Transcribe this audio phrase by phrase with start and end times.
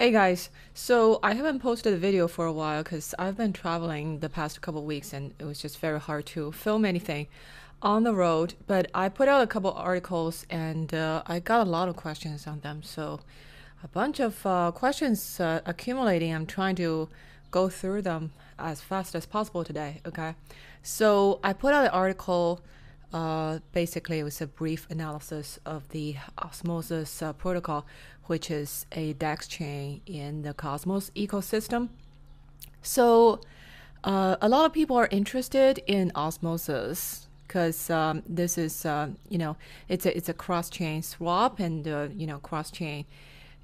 [0.00, 4.20] Hey guys, so I haven't posted a video for a while because I've been traveling
[4.20, 7.26] the past couple weeks and it was just very hard to film anything
[7.82, 8.54] on the road.
[8.66, 12.46] But I put out a couple articles and uh, I got a lot of questions
[12.46, 12.82] on them.
[12.82, 13.20] So
[13.84, 16.34] a bunch of uh, questions uh, accumulating.
[16.34, 17.10] I'm trying to
[17.50, 20.00] go through them as fast as possible today.
[20.06, 20.34] Okay,
[20.82, 22.62] so I put out an article.
[23.12, 27.84] Uh, basically, it was a brief analysis of the Osmosis uh, protocol,
[28.30, 31.88] which is a DEX chain in the Cosmos ecosystem.
[32.80, 33.40] So,
[34.04, 39.36] uh, a lot of people are interested in Osmosis because um, this is, uh, you
[39.36, 39.56] know,
[39.88, 43.04] it's a it's a cross chain swap, and uh, you know, cross chain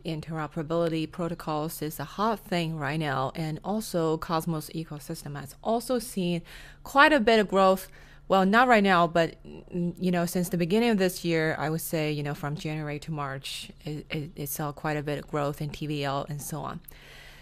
[0.05, 6.43] interoperability protocols is a hot thing right now, and also Cosmos ecosystem has also seen
[6.83, 7.88] quite a bit of growth
[8.29, 11.71] well, not right now, but mm, you know, since the beginning of this year, I
[11.71, 15.19] would say, you know, from January to March, it, it, it, saw quite a bit
[15.19, 16.80] of growth in TVL and so on.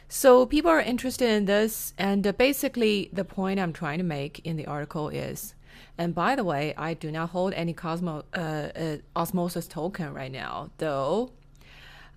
[0.09, 4.41] So people are interested in this, and uh, basically, the point I'm trying to make
[4.45, 5.55] in the article is,
[5.97, 10.31] and by the way, I do not hold any Cosmo uh, uh, Osmosis token right
[10.31, 11.33] now, though.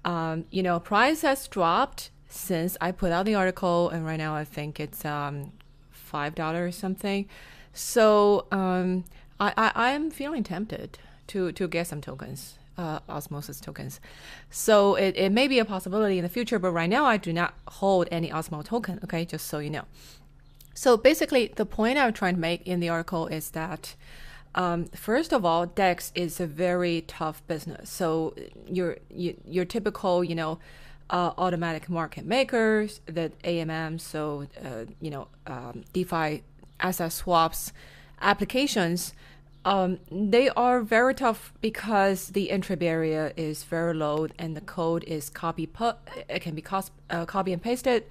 [0.03, 4.35] Um, you know, price has dropped since I put out the article, and right now
[4.35, 5.53] I think it's um,
[5.89, 7.27] five dollars or something.
[7.77, 9.03] So um,
[9.39, 10.97] I, I, am feeling tempted
[11.27, 12.55] to, to get some tokens.
[12.75, 13.99] Uh, osmosis tokens.
[14.51, 17.33] So it, it may be a possibility in the future, but right now I do
[17.33, 19.85] not hold any Osmo token, okay, just so you know.
[20.75, 23.95] So basically, the point I'm trying to make in the article is that,
[24.53, 27.89] um, first of all, DEX is a very tough business.
[27.89, 28.35] So
[28.67, 30.59] your, your, your typical, you know,
[31.09, 36.43] uh, automatic market makers, the AMM, so, uh, you know, um, DeFi
[36.79, 37.71] asset swaps
[38.21, 39.13] applications,
[39.65, 45.03] um, they are very tough because the entry barrier is very low and the code
[45.03, 45.69] is copy
[46.29, 46.63] it can be
[47.09, 48.05] uh, copy and pasted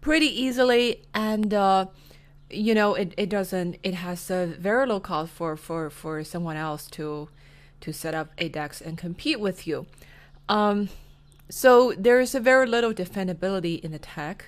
[0.00, 1.86] pretty easily and uh,
[2.50, 6.56] you know it, it doesn't it has a very low cost for, for, for someone
[6.56, 7.28] else to
[7.80, 9.86] to set up a DEX and compete with you.
[10.48, 10.88] Um,
[11.48, 14.46] so there is a very little defendability in the tech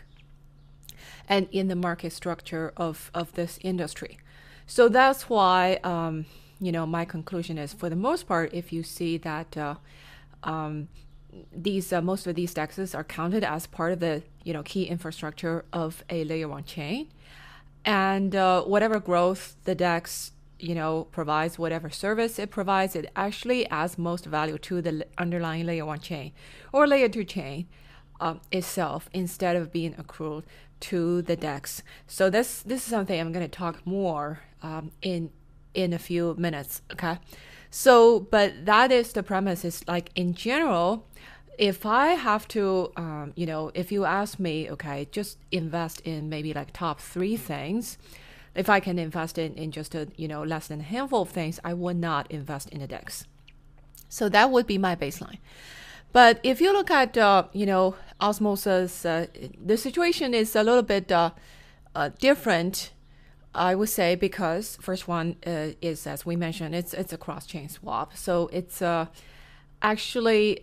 [1.31, 4.19] and in the market structure of, of this industry.
[4.67, 6.27] So that's why, um,
[6.61, 9.77] you know, my conclusion is for the most part, if you see that uh,
[10.43, 10.89] um,
[11.55, 14.85] these uh, most of these DEXs are counted as part of the you know key
[14.85, 17.09] infrastructure of a layer one chain,
[17.85, 23.65] and uh, whatever growth the DEX you know provides, whatever service it provides, it actually
[23.69, 26.33] adds most value to the underlying layer one chain
[26.73, 27.69] or layer two chain
[28.21, 30.45] um, itself instead of being accrued
[30.81, 31.83] to the DEX.
[32.07, 35.31] So this this is something I'm going to talk more um, in
[35.75, 36.83] in a few minutes.
[36.93, 37.19] Okay,
[37.71, 39.65] so but that is the premise.
[39.65, 41.07] Is like in general,
[41.59, 46.29] if I have to, um, you know, if you ask me, okay, just invest in
[46.29, 47.99] maybe like top three things.
[48.55, 51.29] If I can invest in, in just a you know less than a handful of
[51.31, 53.25] things, I would not invest in the DEX.
[54.09, 55.39] So that would be my baseline.
[56.13, 59.27] But if you look at, uh, you know, osmosis, uh,
[59.65, 61.31] the situation is a little bit uh,
[61.95, 62.93] uh different,
[63.55, 67.69] I would say, because first one uh, is, as we mentioned, it's it's a cross-chain
[67.69, 68.17] swap.
[68.17, 69.07] So it's uh,
[69.83, 70.61] actually,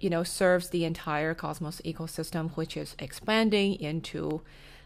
[0.00, 4.42] you know, serves the entire Cosmos ecosystem, which is expanding into,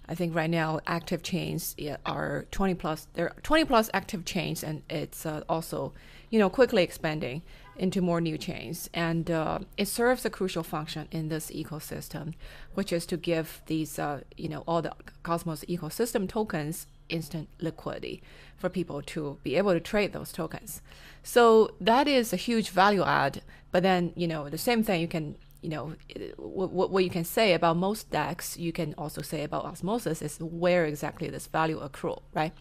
[0.09, 4.65] I think right now active chains are 20 plus, there are 20 plus active chains,
[4.65, 5.93] and it's also,
[6.31, 7.43] you know, quickly expanding
[7.79, 8.91] into more new chains.
[8.93, 12.35] And uh, it serves a crucial function in this ecosystem,
[12.75, 18.23] which is to give these, uh, you know, all the Cosmos ecosystem tokens instant liquidity
[18.57, 20.83] for people to be able to trade those tokens.
[21.23, 23.43] So that is a huge value add.
[23.71, 25.95] But then, you know, the same thing you can, you know,
[26.37, 30.39] what, what you can say about most DEX, you can also say about Osmosis is
[30.39, 32.53] where exactly this value accrue, right?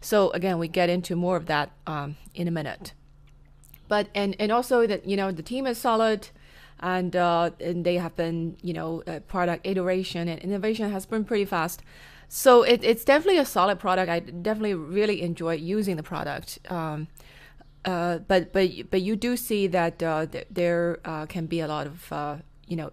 [0.00, 2.92] So again, we get into more of that um, in a minute
[3.92, 6.20] but and and also that you know the team is solid
[6.80, 11.24] and uh, and they have been you know uh, product iteration and innovation has been
[11.24, 11.82] pretty fast.
[12.26, 14.08] So it, it's definitely a solid product.
[14.08, 16.58] I definitely really enjoy using the product.
[16.70, 17.08] Um,
[17.84, 21.68] uh, but but but you do see that uh, th- there uh, can be a
[21.68, 22.36] lot of uh,
[22.66, 22.92] you know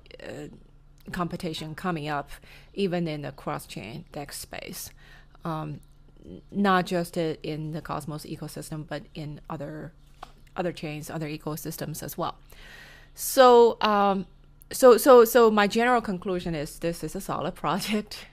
[1.14, 2.30] competition coming up
[2.74, 4.92] even in the cross-chain DEX space.
[5.46, 5.80] Um,
[6.52, 9.94] not just in the cosmos ecosystem but in other
[10.60, 12.36] other chains, other ecosystems as well.
[13.16, 14.28] So, um,
[14.72, 18.28] so, so, so my general conclusion is this is a solid project,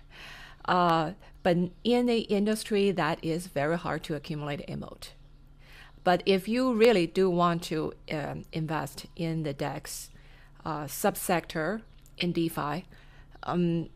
[0.67, 1.13] uh,
[1.43, 5.13] but in the industry that is very hard to accumulate moat.
[6.05, 10.11] But if you really do want to um, invest in the DEX
[10.65, 11.83] uh, subsector
[12.19, 12.85] in DeFi,
[13.43, 13.89] um,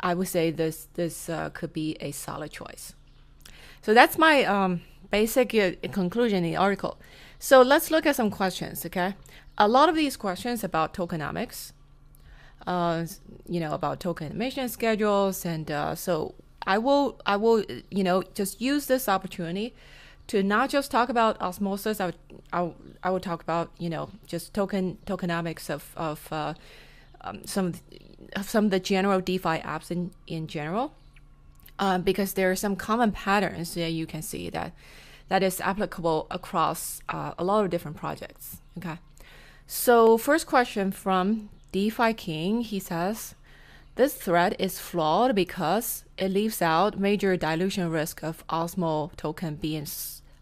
[0.00, 2.94] I would say this this uh, could be a solid choice.
[3.82, 6.98] So that's my um, basic uh, conclusion in the article.
[7.38, 8.84] So let's look at some questions.
[8.84, 9.14] Okay,
[9.56, 11.72] a lot of these questions about tokenomics,
[12.66, 13.06] uh,
[13.48, 16.34] you know, about token emission schedules, and uh, so
[16.66, 19.74] I will I will you know just use this opportunity
[20.26, 22.00] to not just talk about osmosis.
[22.00, 22.16] I would
[22.52, 26.54] I, I would talk about you know just token tokenomics of of uh,
[27.20, 27.74] um, some
[28.42, 30.92] some of the general DeFi apps in in general,
[31.78, 34.72] um, because there are some common patterns that you can see that
[35.28, 38.58] that is applicable across uh, a lot of different projects.
[38.76, 38.98] Okay,
[39.66, 43.34] so first question from DeFi King, he says.
[43.96, 49.86] This thread is flawed because it leaves out major dilution risk of Osmo token being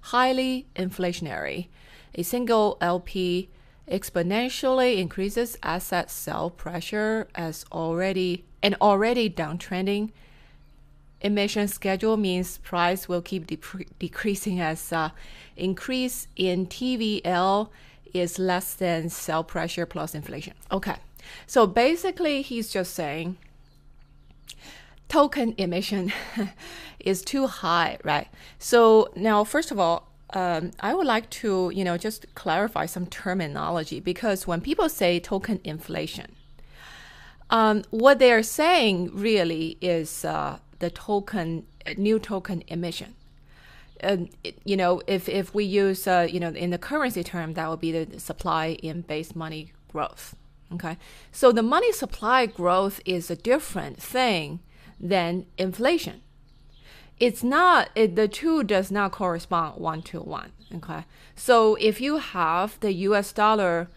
[0.02, 1.68] highly inflationary.
[2.14, 3.48] A single LP
[3.90, 10.10] exponentially increases asset sell pressure as already an already downtrending
[11.20, 13.58] emission schedule means price will keep de-
[13.98, 15.10] decreasing as uh,
[15.56, 17.68] increase in TVL
[18.12, 20.54] is less than sell pressure plus inflation.
[20.70, 20.96] Okay.
[21.46, 23.36] So basically he's just saying
[25.08, 26.12] token emission
[27.00, 28.28] is too high, right?
[28.58, 33.06] So now, first of all, um, I would like to, you know, just clarify some
[33.06, 36.32] terminology because when people say token inflation,
[37.48, 43.14] um, what they are saying really is uh, the token new token emission.
[44.00, 44.28] And
[44.64, 47.80] you know, if if we use, uh, you know, in the currency term, that would
[47.80, 50.36] be the supply in base money growth.
[50.72, 50.98] Okay,
[51.32, 54.60] so the money supply growth is a different thing
[55.00, 56.22] than inflation.
[57.18, 60.52] It's not, it, the two does not correspond one to one.
[60.74, 61.04] Okay.
[61.34, 63.88] So if you have the US dollar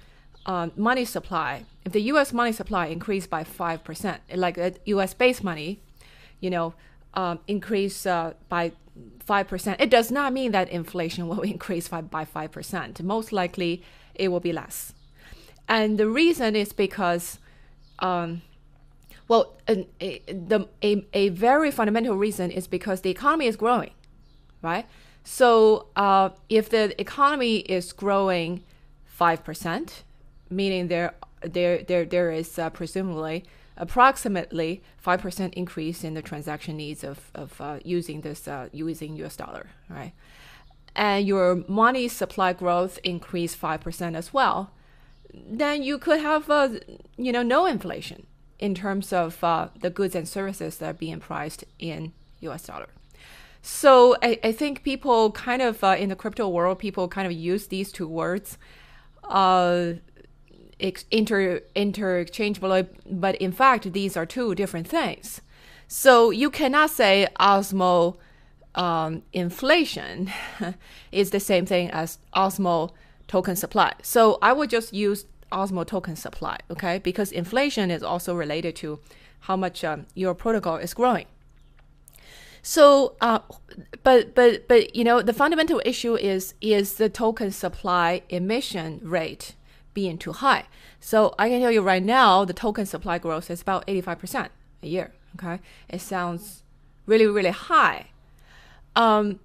[0.46, 5.44] uh, money supply, if the US money supply increased by 5%, like uh, US base
[5.44, 5.82] money,
[6.40, 6.74] you know,
[7.14, 8.72] um, increase uh, by
[9.28, 13.02] 5%, it does not mean that inflation will increase by, by 5%.
[13.04, 13.84] Most likely
[14.16, 14.94] it will be less.
[15.68, 17.40] And the reason is because
[18.00, 18.42] um,
[19.30, 19.86] well, a,
[20.28, 23.92] the, a, a very fundamental reason is because the economy is growing,
[24.64, 24.88] right?
[25.24, 28.64] So uh, if the economy is growing
[29.20, 29.92] 5%,
[30.50, 33.44] meaning there, there, there, there is uh, presumably
[33.80, 39.36] approximately 5% increase in the transaction needs of, of uh, using this uh, using US
[39.36, 40.14] dollar, right?
[40.96, 44.72] And your money supply growth increase 5% as well,
[45.34, 46.70] then you could have, uh,
[47.18, 48.28] you know, no inflation
[48.60, 52.12] in terms of uh, the goods and services that are being priced in
[52.42, 52.90] US dollar.
[53.62, 57.34] So I, I think people kind of uh, in the crypto world, people kind of
[57.34, 58.58] use these two words
[59.24, 59.94] uh,
[60.80, 65.42] inter interchangeably, but in fact these are two different things.
[65.88, 68.18] So you cannot say Osmo
[68.76, 70.32] um, inflation
[71.12, 72.92] is the same thing as Osmo
[73.28, 73.94] token supply.
[74.02, 77.00] So I would just use Osmo token supply, okay?
[77.00, 79.00] Because inflation is also related to
[79.42, 81.26] how much um, your protocol is growing.
[82.62, 83.40] So, uh,
[84.04, 89.56] but but but you know the fundamental issue is is the token supply emission rate
[89.94, 90.66] being too high.
[91.00, 94.20] So I can tell you right now the token supply growth is about eighty five
[94.20, 94.52] percent
[94.84, 95.12] a year.
[95.36, 96.64] Okay, it sounds
[97.06, 98.08] really really high.
[98.96, 99.40] Um,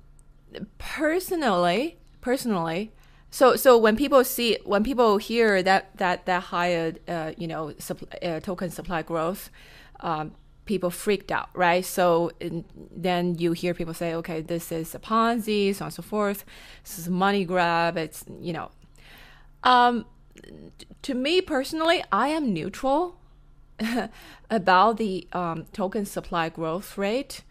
[0.78, 2.92] personally, personally,
[3.30, 7.72] so so when people see when people hear that that that higher uh, you know
[8.22, 9.50] uh, token supply growth,
[10.00, 10.32] um,
[10.64, 11.84] people freaked out, right?
[11.84, 12.32] So
[12.96, 16.44] then you hear people say, okay, this is a Ponzi, so on and so forth.
[16.82, 17.96] This is money grab.
[17.96, 18.70] It's you know,
[19.62, 20.06] um,
[21.02, 23.16] to me personally, I am neutral
[24.50, 27.42] about the um, token supply growth rate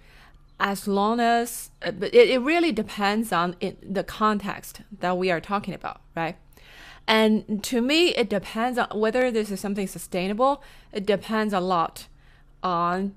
[0.59, 5.41] as long as but it, it really depends on it, the context that we are
[5.41, 6.37] talking about right?
[7.07, 10.63] And to me it depends on whether this is something sustainable.
[10.93, 12.07] It depends a lot
[12.61, 13.15] on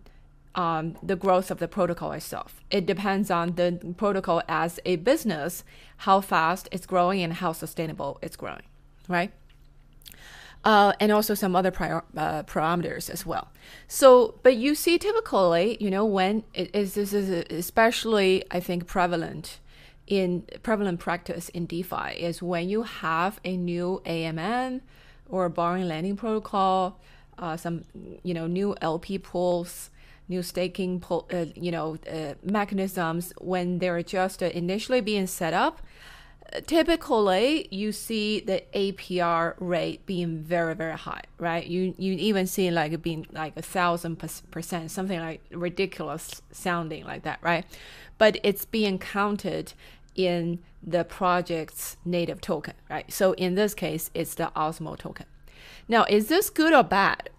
[0.57, 2.61] um, the growth of the protocol itself.
[2.71, 5.63] It depends on the protocol as a business
[5.99, 8.63] how fast it's growing and how sustainable it's growing
[9.09, 9.33] right
[10.67, 13.53] uh, and also some other prior, uh, parameters as well.
[13.87, 19.61] So, but you see, typically, you know, when this is especially, I think, prevalent
[20.09, 24.81] in prevalent practice in DeFi is when you have a new AMM
[25.29, 26.99] or borrowing lending protocol,
[27.39, 27.85] uh, some
[28.25, 29.91] you know new LP pools,
[30.29, 35.81] new staking uh, you know uh, mechanisms when they're just initially being set up
[36.67, 41.67] typically you see the APR rate being very very high, right?
[41.67, 47.05] You you even see like it being like a thousand percent, something like ridiculous sounding
[47.05, 47.65] like that, right?
[48.19, 49.73] But it's being counted
[50.15, 53.13] in the project's native token, right?
[53.13, 55.27] So in this case, it's the Osmo token.
[55.89, 57.31] Now, is this good or bad?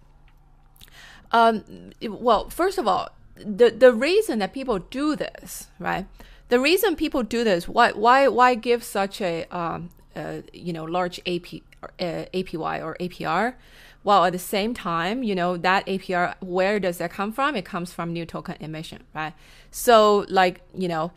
[1.32, 6.06] Um, well, first of all, the the reason that people do this, right?
[6.48, 10.84] The reason people do this, why why why give such a um, uh, you know
[10.84, 13.54] large AP uh, APY or APR?
[14.02, 17.56] While at the same time, you know that APR, where does that come from?
[17.56, 19.34] It comes from new token emission, right?
[19.70, 21.12] So, like you know,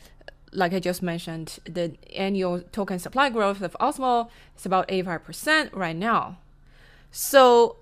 [0.51, 5.95] like I just mentioned, the annual token supply growth of Osmo is about 85% right
[5.95, 6.37] now.
[7.11, 7.77] So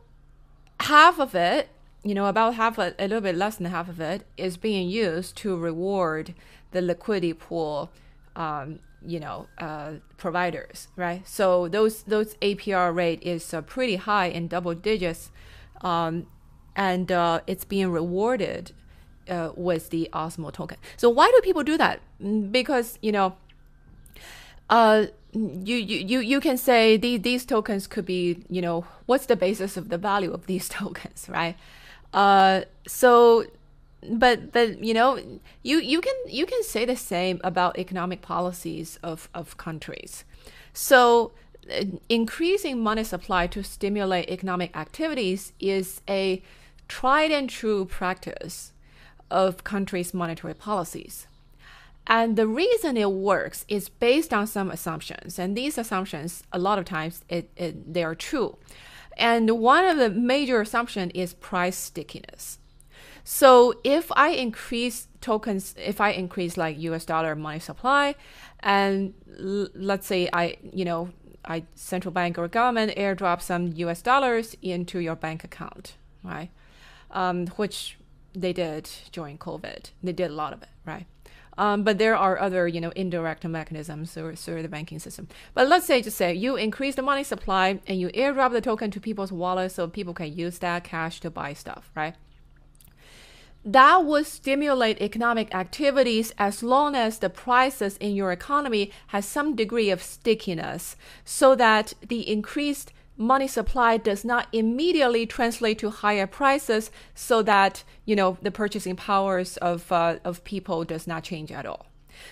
[0.79, 1.70] half of it,
[2.03, 4.89] you know, about half, a, a little bit less than half of it, is being
[4.89, 6.34] used to reward
[6.71, 7.91] the liquidity pool,
[8.35, 11.27] um, you know, uh, providers, right?
[11.27, 15.31] So those those APR rate is uh, pretty high in double digits,
[15.81, 16.27] um,
[16.75, 18.71] and uh, it's being rewarded
[19.29, 20.77] uh, with the Osmo token.
[20.97, 21.99] So why do people do that?
[22.21, 23.35] Mm, because you know,
[24.69, 29.35] uh, you, you you can say these these tokens could be you know what's the
[29.35, 31.55] basis of the value of these tokens, right?
[32.13, 33.45] Uh, so
[34.08, 35.20] but but you know
[35.63, 40.24] you you can you can say the same about economic policies of of countries.
[40.74, 41.32] So
[41.72, 46.41] uh, increasing money supply to stimulate economic activities is a
[46.88, 48.72] tried and true practice
[49.29, 51.27] of countries' monetary policies.
[52.08, 55.38] And the reason it works is based on some assumptions.
[55.38, 58.58] And these assumptions, a lot of times, it, it, they are true.
[59.15, 62.58] And one of the major assumptions is price stickiness.
[63.31, 68.15] So if I increase tokens, if I increase like US dollar money supply,
[68.62, 71.09] and let's say I, you know,
[71.45, 75.93] I central bank or government airdrop some US dollars into your bank account,
[76.24, 76.50] right?
[77.12, 78.00] Um, which
[78.33, 79.91] they did during COVID.
[80.01, 81.05] They did a lot of it, right?
[81.55, 85.27] Um, but there are other, you know, indirect mechanisms through, through the banking system.
[85.53, 88.89] But let's say, just say you increase the money supply and you airdrop the token
[88.89, 92.15] to people's wallets so people can use that cash to buy stuff, right?
[93.65, 99.55] That would stimulate economic activities as long as the prices in your economy has some
[99.55, 106.25] degree of stickiness, so that the increased money supply does not immediately translate to higher
[106.25, 111.51] prices so that you know the purchasing powers of uh, of people does not change
[111.51, 111.85] at all.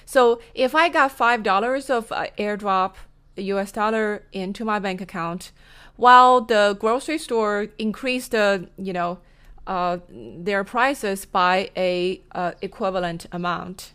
[0.05, 2.95] So if i got five dollars of uh, airdrop
[3.37, 5.51] us dollar into my bank account
[5.97, 9.19] while the grocery store increased the you know
[9.67, 13.91] uh, their prices by a uh, equivalent amount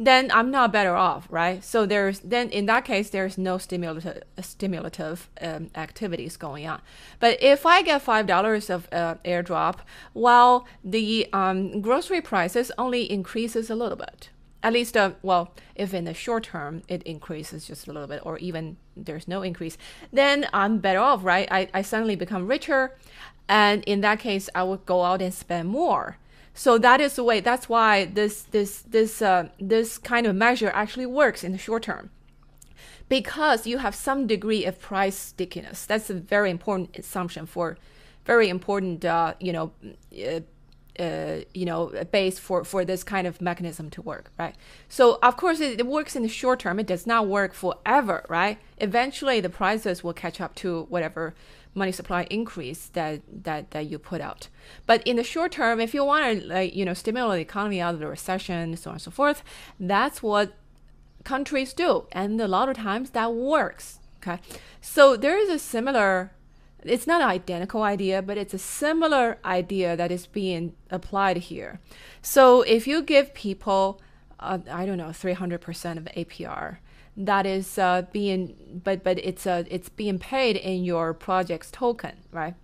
[0.00, 1.62] then I'm not better off, right?
[1.62, 6.80] So there's then in that case there's no stimulative stimulative um, activities going on.
[7.18, 9.80] But if I get five dollars of uh, airdrop,
[10.14, 14.30] while the um, grocery prices only increases a little bit,
[14.62, 18.22] at least uh, well, if in the short term it increases just a little bit,
[18.24, 19.76] or even there's no increase,
[20.10, 21.46] then I'm better off, right?
[21.50, 22.96] I, I suddenly become richer,
[23.50, 26.16] and in that case I would go out and spend more
[26.54, 27.40] so that is the way.
[27.40, 31.84] That's why this this this uh, this kind of measure actually works in the short
[31.84, 32.10] term,
[33.08, 35.86] because you have some degree of price stickiness.
[35.86, 37.78] That's a very important assumption for
[38.24, 39.72] very important uh, you know.
[40.14, 40.40] Uh,
[40.98, 44.54] uh, you know, base for, for this kind of mechanism to work, right?
[44.90, 46.78] So of course it, it, works in the short term.
[46.78, 48.58] It does not work forever, right?
[48.76, 51.32] Eventually the prices will catch up to whatever
[51.74, 54.48] money supply increase that that that you put out.
[54.86, 57.80] But in the short term, if you want to like you know stimulate the economy
[57.80, 59.42] out of the recession, so on and so forth,
[59.78, 60.54] that's what
[61.24, 64.00] countries do, and a lot of times that works.
[64.22, 64.40] Okay,
[64.80, 66.32] so there is a similar.
[66.82, 71.78] It's not an identical idea, but it's a similar idea that is being applied here.
[72.22, 74.00] So if you give people,
[74.38, 76.78] uh, I don't know, 300% of APR,
[77.16, 82.16] that is uh, being but but it's uh, it's being paid in your project's token
[82.32, 82.54] right?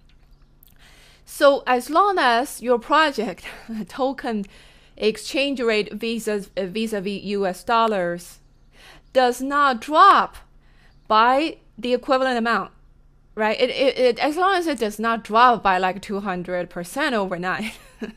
[1.24, 3.44] So as long as your project
[3.88, 4.44] token
[4.96, 8.38] exchange rate vis-a-vis, vis-a-vis us dollars
[9.12, 10.36] does not drop
[11.08, 12.70] by the equivalent amount
[13.36, 13.60] right?
[13.60, 17.72] It, it, it as long as it does not drop by like 200% overnight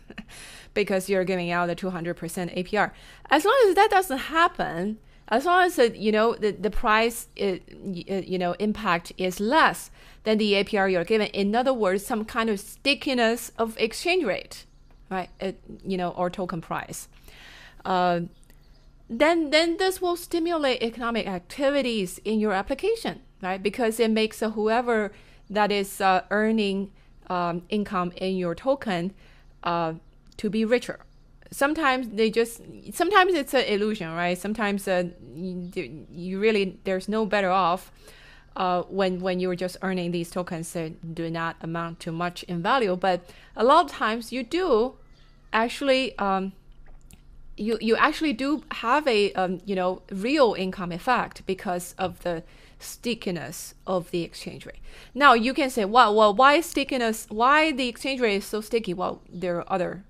[0.74, 2.92] because you're giving out the 200% apr
[3.30, 4.98] as long as that doesn't happen
[5.30, 9.92] as long as it, you know the, the price it, you know impact is less
[10.24, 11.28] than the APR you're given.
[11.28, 14.66] In other words, some kind of stickiness of exchange rate,
[15.10, 15.30] right?
[15.40, 17.08] It, you know, or token price.
[17.86, 18.22] Uh,
[19.10, 23.62] then then this will stimulate economic activities in your application, right?
[23.62, 25.12] Because it makes uh, whoever
[25.50, 26.92] that is uh, earning
[27.28, 29.14] um, income in your token
[29.64, 29.94] uh,
[30.38, 31.00] to be richer.
[31.52, 32.62] Sometimes they just
[32.94, 34.38] sometimes it's an illusion, right?
[34.38, 37.92] Sometimes uh, you, you really there's no better off
[38.56, 42.62] uh, when when you're just earning these tokens that do not amount to much in
[42.62, 42.96] value.
[42.96, 43.22] But
[43.56, 44.96] a lot of times you do
[45.52, 46.54] actually um,
[47.58, 52.44] you you actually do have a um, you know real income effect because of the
[52.80, 54.80] stickiness of the exchange rate.
[55.14, 57.28] Now you can say, well, well, why stickiness?
[57.30, 58.94] Why the exchange rate is so sticky?
[58.94, 60.04] Well, there are other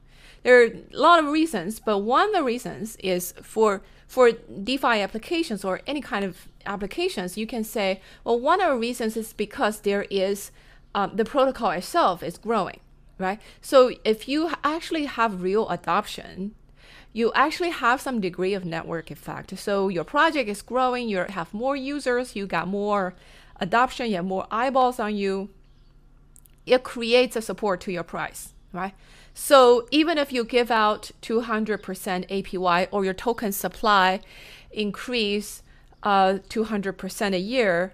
[0.43, 5.01] there are a lot of reasons, but one of the reasons is for for DeFi
[5.01, 9.33] applications or any kind of applications, you can say, well, one of the reasons is
[9.33, 10.51] because there is
[10.95, 12.79] um, the protocol itself is growing,
[13.19, 13.39] right?
[13.61, 16.55] So if you actually have real adoption,
[17.13, 19.57] you actually have some degree of network effect.
[19.59, 23.13] So your project is growing, you have more users, you got more
[23.59, 25.49] adoption, you have more eyeballs on you.
[26.65, 28.93] It creates a support to your price, right?
[29.41, 34.19] So even if you give out 200% APY or your token supply
[34.69, 35.63] increase
[36.03, 37.93] uh, 200% a year,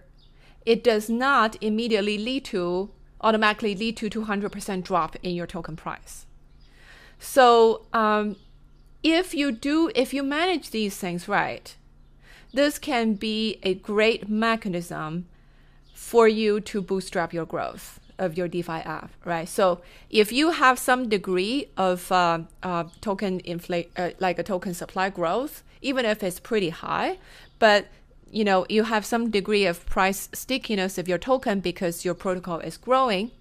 [0.66, 2.90] it does not immediately lead to
[3.22, 6.26] automatically lead to 200% drop in your token price.
[7.20, 8.38] So um,
[9.04, 11.76] if you do, if you manage these things right,
[12.54, 15.28] this can be a great mechanism
[15.94, 19.48] for you to bootstrap your growth of your DeFi app, right?
[19.48, 24.74] So if you have some degree of uh, uh, token inflate, uh, like a token
[24.74, 27.18] supply growth, even if it's pretty high,
[27.60, 27.88] but
[28.32, 32.60] you know you have some degree of price stickiness of your token because your protocol
[32.60, 33.32] is growing,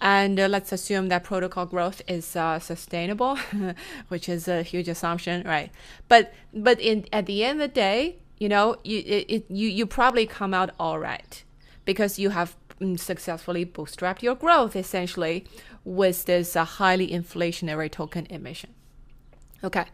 [0.00, 3.36] and uh, let's assume that protocol growth is uh, sustainable,
[4.08, 5.70] which is a huge assumption, right?
[6.08, 9.86] But but in at the end of the day, you know, you it, you you
[9.86, 11.42] probably come out all right
[11.84, 12.56] because you have
[12.96, 15.44] successfully bootstrapped your growth essentially
[15.84, 18.70] with this uh, highly inflationary token emission.
[19.62, 19.84] Okay,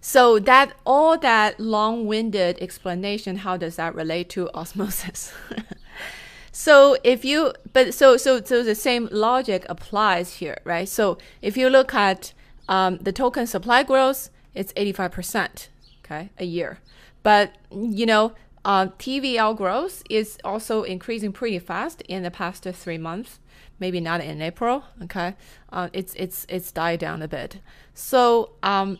[0.00, 5.32] so that all that long-winded explanation, how does that relate to osmosis?
[6.52, 10.88] so if you, but so so so the same logic applies here, right?
[10.88, 12.32] So if you look at
[12.68, 15.68] um, the token supply growth, it's 85%,
[16.04, 16.78] okay, a year.
[17.24, 18.32] But you know,
[18.66, 23.38] uh, TVL growth is also increasing pretty fast in the past three months.
[23.78, 24.82] Maybe not in April.
[25.04, 25.34] Okay,
[25.72, 27.60] uh, it's it's it's died down a bit.
[27.94, 28.98] So um,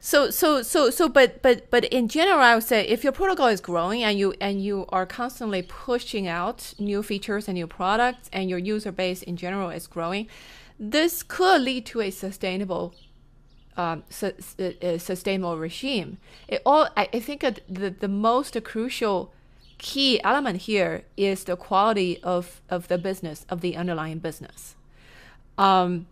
[0.00, 3.48] so so so so but but but in general, I would say if your protocol
[3.48, 8.30] is growing and you and you are constantly pushing out new features and new products,
[8.32, 10.26] and your user base in general is growing,
[10.78, 12.94] this could lead to a sustainable
[13.76, 16.18] um, su- su- sustainable regime.
[16.48, 19.32] It all I, I think the the most crucial
[19.82, 24.76] key element here is the quality of, of the business of the underlying business.
[25.58, 26.06] Um,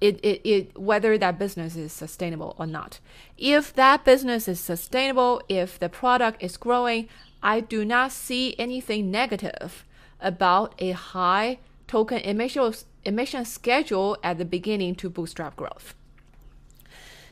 [0.00, 3.00] it, it, it whether that business is sustainable or not.
[3.38, 7.08] If that business is sustainable, if the product is growing,
[7.42, 9.86] I do not see anything negative
[10.20, 15.94] about a high token emission, emission schedule at the beginning to bootstrap growth.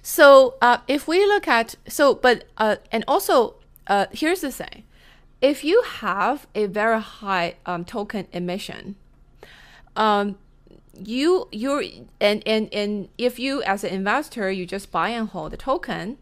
[0.02, 3.54] So uh, if we look at so, but uh, and also
[3.86, 4.82] uh, here's the thing:
[5.40, 8.96] if you have a very high um, token emission,
[9.94, 10.38] um,
[10.98, 11.84] you you're
[12.20, 16.18] and and and if you as an investor you just buy and hold the token,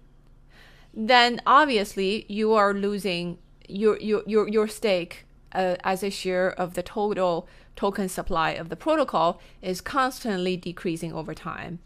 [0.92, 6.74] then obviously you are losing your your your your stake uh, as a share of
[6.74, 11.78] the total token supply of the protocol is constantly decreasing over time.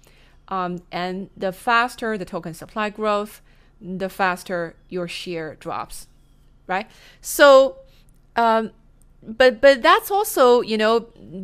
[0.48, 3.40] Um, and the faster the token supply growth,
[3.80, 6.06] the faster your share drops,
[6.66, 6.86] right?
[7.20, 7.76] So,
[8.36, 8.72] um,
[9.22, 11.00] but but that's also you know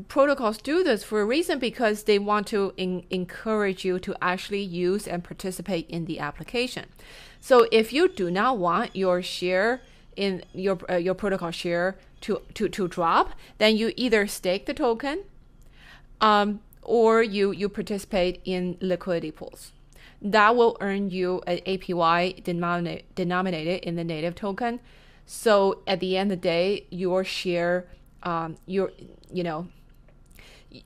[0.08, 4.62] protocols do this for a reason because they want to in, encourage you to actually
[4.62, 6.86] use and participate in the application.
[7.40, 9.80] So if you do not want your share
[10.16, 14.74] in your uh, your protocol share to, to to drop, then you either stake the
[14.74, 15.24] token,
[16.20, 16.60] um,
[16.90, 19.70] or you, you participate in liquidity pools.
[20.20, 24.80] That will earn you an APY denominated in the native token.
[25.24, 27.86] So at the end of the day, your share,
[28.24, 28.90] um, your
[29.32, 29.68] you know,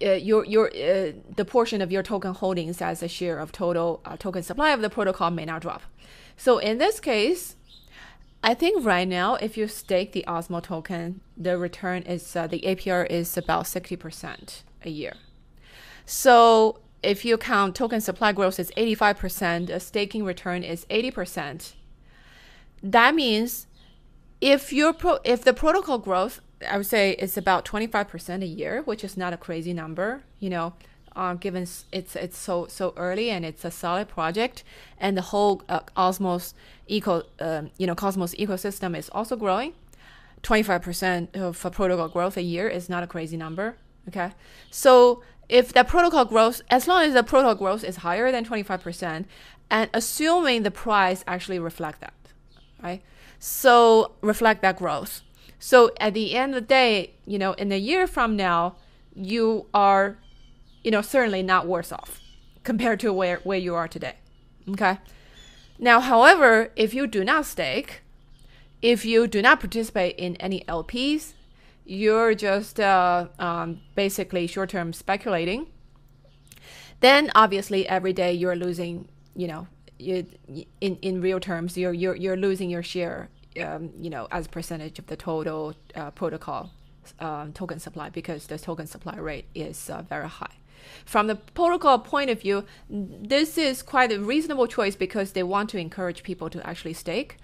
[0.03, 4.03] uh, your your uh, the portion of your token holdings as a share of total
[4.05, 5.83] uh, token supply of the protocol may not drop.
[6.37, 7.57] So in this case,
[8.43, 12.61] I think right now, if you stake the Osmo token, the return is uh, the
[12.61, 15.15] APR is about sixty percent a year.
[16.07, 21.73] So if you count token supply growth is 85%, a staking return is 80%.
[22.83, 23.67] That means
[24.41, 28.83] if your pro- if the protocol growth, I would say it's about 25% a year,
[28.83, 30.75] which is not a crazy number, you know,
[31.17, 31.63] uh, given
[31.93, 34.65] it's it's so so early and it's a solid project,
[34.99, 36.55] and the whole uh, Osmos
[36.89, 39.75] eco um, you know Cosmos ecosystem is also growing.
[40.43, 43.77] 25% of protocol growth a year is not a crazy number.
[44.09, 44.33] Okay,
[44.71, 49.25] so if the protocol growth, as long as the protocol growth is higher than 25%,
[49.71, 52.15] and assuming the price actually reflect that,
[52.83, 53.03] right?
[53.39, 55.23] So reflect that growth.
[55.59, 58.77] So at the end of the day, you know, in a year from now,
[59.15, 60.19] you are
[60.85, 62.21] you know, certainly not worse off
[62.63, 64.17] compared to where, where you are today.
[64.69, 64.99] Okay.
[65.79, 68.03] Now, however, if you do not stake,
[68.81, 71.33] if you do not participate in any LPs,
[71.85, 75.67] you're just uh, um, basically short term speculating.
[77.01, 79.67] Then obviously every day you're losing, you know,
[79.99, 80.27] you,
[80.81, 83.29] in in real terms, you're you're you're losing your share,
[83.63, 86.71] um, you know, as a percentage of the total uh, protocol
[87.21, 90.57] um, token supply because the token supply rate is uh, very high.
[91.05, 95.71] From the protocol point of view, this is quite a reasonable choice because they want
[95.71, 97.37] to encourage people to actually stake,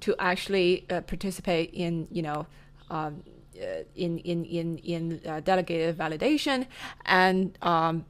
[0.00, 2.46] to actually uh, participate in, you know,
[2.90, 3.22] um,
[3.94, 6.66] in in in in uh, delegated validation
[7.04, 8.04] and um,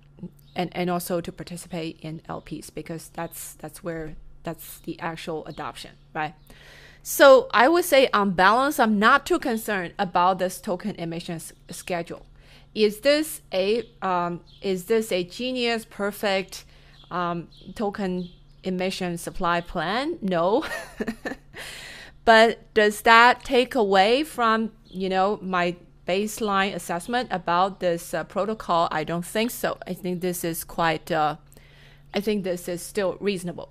[0.54, 5.92] and and also to participate in LPs because that's that's where that's the actual adoption,
[6.14, 6.34] right?
[7.02, 12.26] So I would say on balance, I'm not too concerned about this token emissions schedule
[12.74, 16.64] is this a um, is this a genius perfect
[17.10, 18.28] um, token
[18.62, 20.18] emission supply plan?
[20.22, 20.64] No.
[22.28, 25.74] but does that take away from you know my
[26.06, 28.86] baseline assessment about this uh, protocol?
[28.90, 29.78] I don't think so.
[29.86, 31.10] I think this is quite.
[31.10, 31.36] Uh,
[32.12, 33.70] I think this is still reasonable.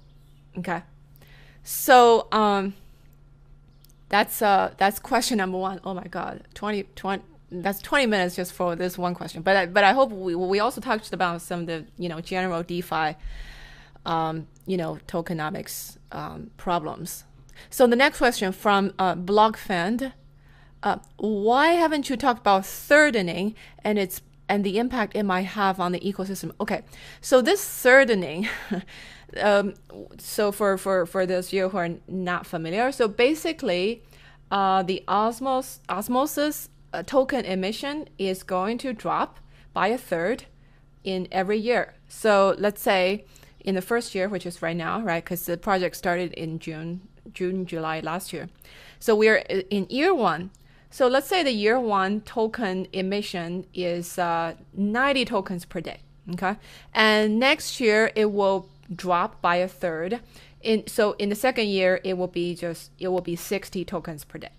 [0.58, 0.82] Okay.
[1.62, 2.74] So um,
[4.10, 5.80] that's uh that's question number one.
[5.84, 9.44] Oh my God, 20, 20 that's 20 minutes just for this one question.
[9.44, 12.22] But I, but I hope we we also talked about some of the you know
[12.22, 13.18] general DeFi,
[14.04, 17.24] um, you know tokenomics um, problems.
[17.70, 20.14] So the next question from uh, BlockFan,
[20.84, 25.80] uh, why haven't you talked about thirdening and its and the impact it might have
[25.80, 26.52] on the ecosystem?
[26.62, 26.84] Okay,
[27.22, 28.48] so this thirdening.
[29.42, 29.74] um,
[30.18, 34.04] so for, for, for those of you who are not familiar, so basically,
[34.50, 39.40] uh, the osmos osmosis uh, token emission is going to drop
[39.74, 40.46] by a third
[41.04, 41.94] in every year.
[42.08, 43.26] So let's say
[43.60, 45.24] in the first year, which is right now, right?
[45.24, 47.02] Because the project started in June,
[47.34, 48.50] June, July last year.
[49.00, 49.38] So we're
[49.70, 50.52] in year one.
[50.90, 56.00] So let's say the year one token emission is uh, 90 tokens per day.
[56.34, 56.56] Okay.
[56.94, 60.22] And next year it will drop by a third.
[60.62, 64.24] In, so in the second year, it will be just, it will be 60 tokens
[64.24, 64.50] per day.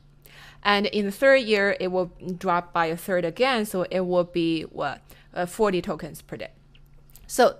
[0.62, 3.64] And in the third year, it will drop by a third again.
[3.66, 5.00] So it will be what
[5.34, 6.50] uh, 40 tokens per day.
[7.26, 7.56] So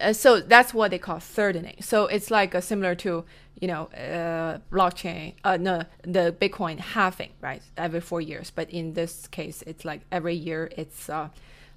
[0.00, 1.76] uh, so that's what they call thirdening.
[1.80, 3.24] So it's like similar to
[3.60, 7.62] you know uh, blockchain, uh, no, the Bitcoin halving, right?
[7.76, 8.50] Every four years.
[8.50, 11.28] But in this case, it's like every year, it's uh,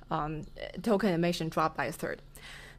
[0.09, 0.43] um,
[0.83, 2.21] token emission drop by a third.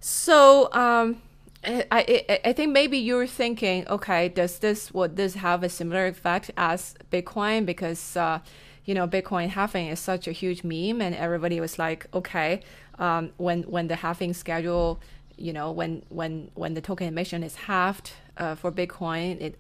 [0.01, 1.23] So um,
[1.65, 6.07] I, I, I think maybe you're thinking, okay, does this would this have a similar
[6.07, 7.67] effect as Bitcoin?
[7.67, 8.41] Because uh,
[8.85, 12.61] you know, Bitcoin halving is such a huge meme, and everybody was like, okay,
[12.99, 15.01] um, when when the halving schedule,
[15.37, 19.59] you know, when when when the token emission is halved uh, for Bitcoin, it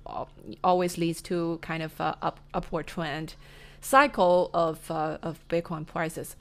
[0.63, 3.35] always leads to kind of a up, upward trend
[3.81, 6.37] cycle of uh, of Bitcoin prices.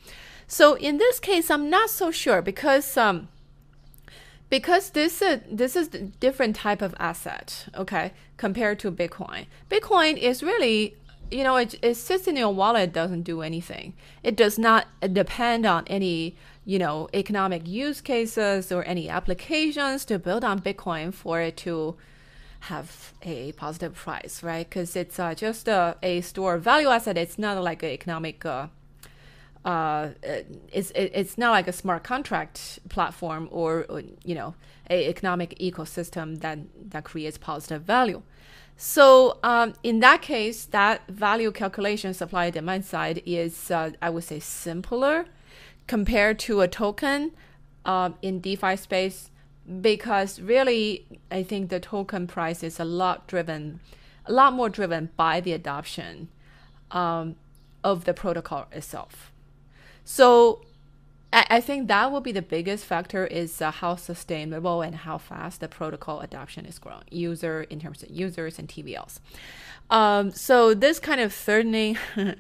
[0.48, 2.98] So in this case, I'm not so sure because.
[2.98, 3.30] Um,
[4.50, 9.46] because this is this is different type of asset, okay, compared to Bitcoin.
[9.70, 10.98] Bitcoin is really
[11.32, 13.94] you know, it, it sits in your wallet, doesn't do anything.
[14.22, 20.20] It does not depend on any, you know, economic use cases or any applications to
[20.20, 21.96] build on Bitcoin for it to
[22.62, 24.70] have a positive price, right?
[24.70, 27.18] Because it's uh, just a, a store value asset.
[27.18, 28.68] It's not like an economic uh,
[29.66, 30.10] uh,
[30.72, 34.56] it's it's not like a smart contract platform or, or you know
[34.90, 38.22] a economic ecosystem that that creates positive value.
[38.78, 44.24] So um, in that case, that value calculation supply demand side is uh, I would
[44.24, 45.26] say simpler
[45.92, 47.32] compared to a token
[47.84, 49.30] uh, in DeFi space
[49.82, 53.82] because really I think the token price is a lot driven,
[54.26, 56.30] a lot more driven by the adoption
[56.92, 57.36] um,
[57.84, 59.34] of the protocol itself.
[60.06, 60.62] So
[61.34, 65.18] I, I think that will be the biggest factor is uh, how sustainable and how
[65.18, 69.20] fast the protocol adoption is growing, user in terms of users and TVLs.
[69.90, 71.98] Um, so this kind of thirdening,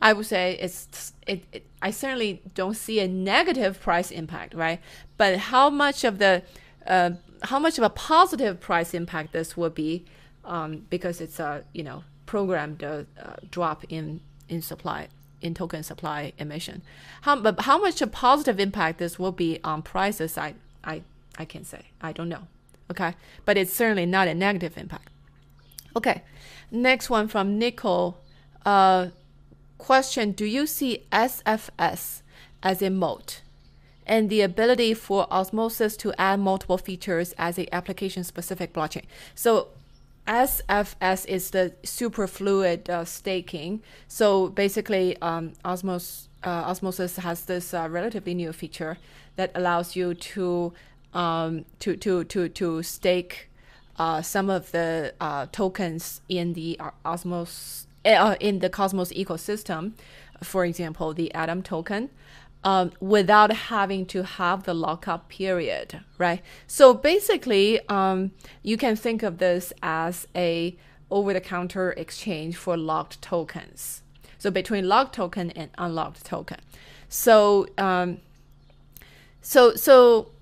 [0.00, 4.80] I would say it's it, it, I certainly don't see a negative price impact, right?
[5.16, 6.42] But how much of the
[6.86, 7.10] uh,
[7.42, 10.04] how much of a positive price impact this will be,
[10.44, 13.04] um, because it's a you know programmed uh,
[13.50, 15.08] drop in in supply
[15.40, 16.82] in token supply emission.
[17.22, 20.54] How but how much a positive impact this will be on prices, I
[20.84, 21.02] I
[21.38, 21.86] I can't say.
[22.00, 22.46] I don't know.
[22.90, 25.08] Okay, but it's certainly not a negative impact.
[25.96, 26.22] Okay,
[26.70, 28.18] next one from Nicole.
[28.64, 29.08] Uh,
[29.86, 32.22] question: Do you see SFS
[32.62, 33.42] as a moat?
[34.08, 39.04] and the ability for Osmosis to add multiple features as a application specific blockchain.
[39.34, 39.68] So
[40.26, 43.82] SFS is the superfluid uh, staking.
[44.08, 48.98] So basically, um, Osmos, uh, Osmosis has this uh, relatively new feature
[49.36, 50.72] that allows you to
[51.14, 53.50] um, to to to to stake
[53.98, 59.92] uh, some of the uh, tokens in the Osmos uh, in the Cosmos ecosystem.
[60.42, 62.10] For example, the Atom token
[62.64, 66.42] um, without having to have the lockup period, right?
[66.66, 70.76] So basically, um, you can think of this as a
[71.10, 74.02] over-the-counter exchange for locked tokens.
[74.38, 76.58] So between locked token and unlocked token.
[77.08, 78.18] So um,
[79.40, 80.32] so so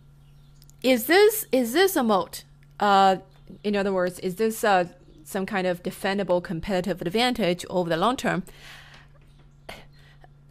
[0.83, 2.45] is this is this a moat?
[2.81, 3.17] Uh,
[3.63, 4.87] in other words, is this uh,
[5.35, 8.43] some kind of defendable competitive advantage over the long term?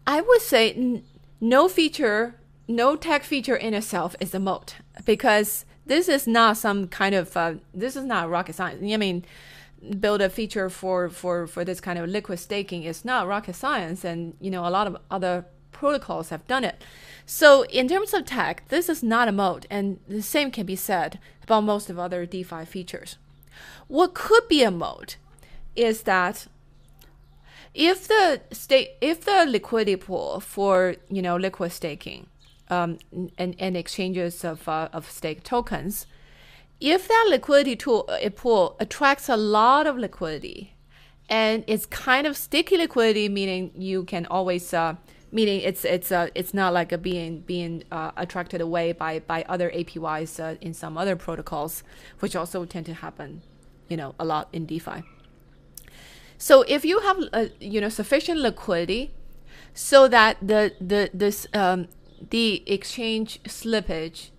[0.06, 1.02] I would say
[1.40, 2.36] no feature,
[2.68, 7.36] no tech feature in itself is a moat because this is not some kind of
[7.36, 8.80] uh, this is not rocket science.
[8.84, 9.26] I mean,
[10.00, 14.04] build a feature for for for this kind of liquid staking is not rocket science,
[14.04, 16.82] and you know a lot of other protocols have done it.
[17.26, 20.76] So in terms of tech, this is not a moat, and the same can be
[20.76, 23.18] said about most of other DeFi features.
[23.88, 25.18] What could be a moat
[25.76, 26.48] is that
[27.74, 32.28] if the state if the liquidity pool for you know liquid staking
[32.70, 33.00] um,
[33.38, 36.06] and, and exchanges of uh, of stake tokens
[36.80, 40.74] if that liquidity tool, uh, pool attracts a lot of liquidity
[41.30, 44.96] and it's kind of sticky liquidity meaning you can always uh,
[45.34, 49.44] meaning it's it's uh, it's not like a being being uh, attracted away by by
[49.50, 51.84] other APYs uh, in some other protocols
[52.20, 53.42] which also tend to happen
[53.90, 55.04] you know a lot in DeFi.
[56.38, 59.12] So if you have uh, you know sufficient liquidity,
[59.74, 61.88] so that the the this um,
[62.30, 64.30] the exchange slippage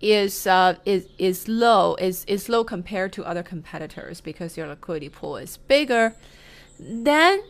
[0.00, 5.08] is uh, is is low is is low compared to other competitors because your liquidity
[5.08, 6.14] pool is bigger,
[6.78, 7.42] then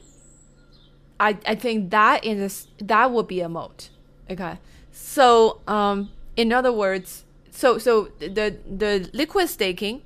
[1.21, 3.91] I I think that is that would be a moat.
[4.29, 4.59] Okay,
[4.91, 10.03] so um, in other words, so so the the liquid staking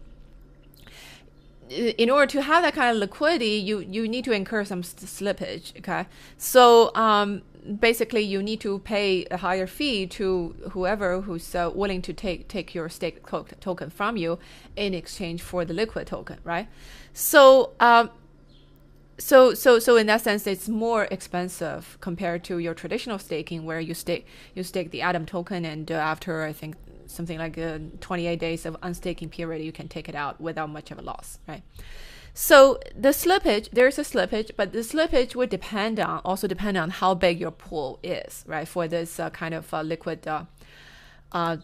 [1.71, 5.77] in order to have that kind of liquidity, you you need to incur some slippage.
[5.79, 7.43] Okay, so um,
[7.81, 12.49] basically, you need to pay a higher fee to whoever who's uh, willing to take
[12.49, 13.25] take your stake
[13.61, 14.39] token from you
[14.77, 16.69] in exchange for the liquid token, right?
[17.13, 17.71] So.
[17.81, 18.11] Um,
[19.17, 23.81] so so so in that sense it's more expensive compared to your traditional staking where
[23.81, 27.81] you stake you stake the atom token and uh, after i think something like a
[28.01, 31.39] 28 days of unstaking period, you can take it out without much of a loss,
[31.47, 31.63] right?
[32.35, 36.91] So the slippage, there's a slippage, but the slippage would depend on also depend on
[36.91, 38.67] how big your pool is, right?
[38.67, 40.45] For this uh, kind of uh, liquid uh,
[41.33, 41.57] uh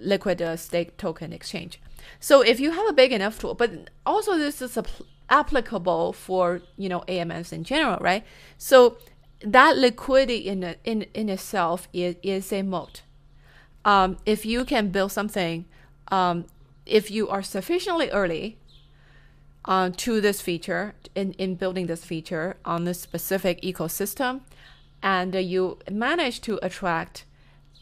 [0.00, 1.80] liquid uh, stake token exchange.
[2.20, 4.78] So if you have a big enough tool, but also this is
[5.30, 8.24] applicable for you know AMMs in general, right?
[8.56, 8.98] So
[9.40, 13.02] that liquidity in in in itself is, is a moat
[13.88, 15.64] um, if you can build something,
[16.08, 16.44] um,
[16.84, 18.58] if you are sufficiently early
[19.64, 24.40] uh, to this feature, in, in building this feature on this specific ecosystem,
[25.02, 27.24] and uh, you manage to attract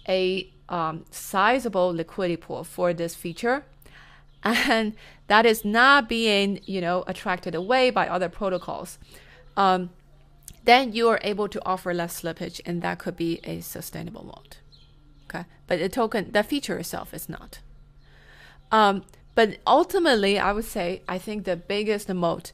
[0.08, 3.64] a um, sizable liquidity pool for this feature,
[4.44, 4.94] and
[5.28, 8.98] that is not being you know attracted away by other protocols,
[9.56, 9.90] um,
[10.64, 14.58] then you are able to offer less slippage, and that could be a sustainable moat.
[15.28, 17.60] Okay, but the token, the feature itself is not.
[18.70, 22.52] Um, but ultimately, I would say I think the biggest moat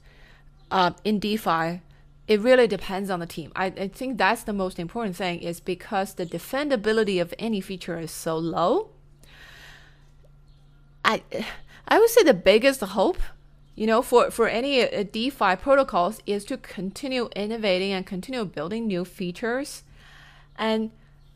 [0.70, 1.80] uh, in DeFi,
[2.26, 3.52] it really depends on the team.
[3.54, 7.98] I, I think that's the most important thing is because the defendability of any feature
[7.98, 8.90] is so low.
[11.04, 11.22] I
[11.88, 13.18] I would say the biggest hope,
[13.74, 18.86] you know, for for any uh, DeFi protocols is to continue innovating and continue building
[18.86, 19.82] new features,
[20.56, 20.90] and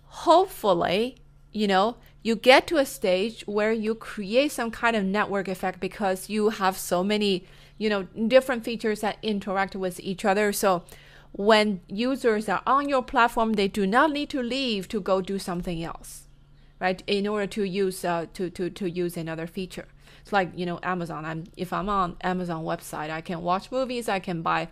[0.04, 1.16] hopefully,
[1.52, 5.80] you know, you get to a stage where you create some kind of network effect
[5.80, 7.44] because you have so many,
[7.78, 10.52] you know, different features that interact with each other.
[10.52, 10.82] So
[11.32, 15.38] when users are on your platform, they do not need to leave to go do
[15.38, 16.26] something else,
[16.80, 17.02] right?
[17.06, 19.86] In order to use uh, to, to, to use another feature.
[20.26, 21.24] It's like, you know, Amazon.
[21.24, 24.66] I'm if I'm on Amazon website, I can watch movies, I can buy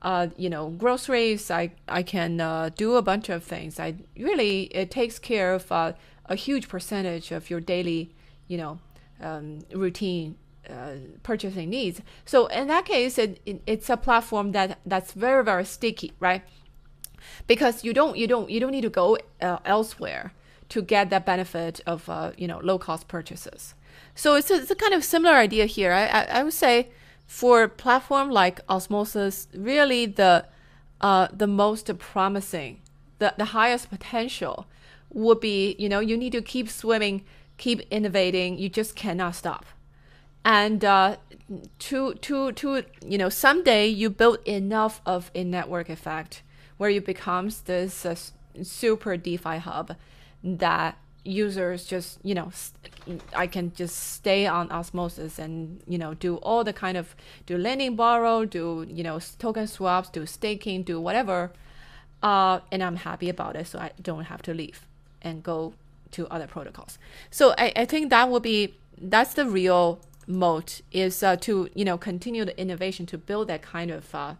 [0.00, 1.50] uh, you know, groceries.
[1.50, 3.80] I I can uh, do a bunch of things.
[3.80, 5.94] I really it takes care of uh,
[6.26, 8.14] a huge percentage of your daily,
[8.46, 8.78] you know,
[9.20, 10.36] um, routine
[10.70, 12.00] uh, purchasing needs.
[12.24, 16.44] So in that case, it, it, it's a platform that that's very very sticky, right?
[17.48, 20.32] Because you don't you don't you don't need to go uh, elsewhere
[20.68, 23.74] to get that benefit of uh, you know low cost purchases.
[24.16, 25.92] So it's a, it's a kind of similar idea here.
[25.92, 26.88] I, I, I would say
[27.26, 30.46] for a platform like Osmosis, really the
[31.00, 32.80] uh, the most promising,
[33.18, 34.66] the, the highest potential
[35.12, 37.22] would be, you know, you need to keep swimming,
[37.58, 38.58] keep innovating.
[38.58, 39.66] You just cannot stop.
[40.44, 41.16] And uh,
[41.80, 46.42] to to to you know, someday you build enough of a network effect
[46.78, 48.16] where you becomes this uh,
[48.62, 49.96] super DeFi hub
[50.42, 50.96] that
[51.26, 52.50] users just you know
[53.34, 57.14] i can just stay on osmosis and you know do all the kind of
[57.46, 61.52] do lending borrow do you know token swaps do staking do whatever
[62.22, 64.86] uh, and i'm happy about it so i don't have to leave
[65.22, 65.74] and go
[66.12, 66.98] to other protocols.
[67.30, 71.84] So i, I think that would be that's the real moat is uh, to you
[71.84, 74.34] know continue the innovation to build that kind of uh,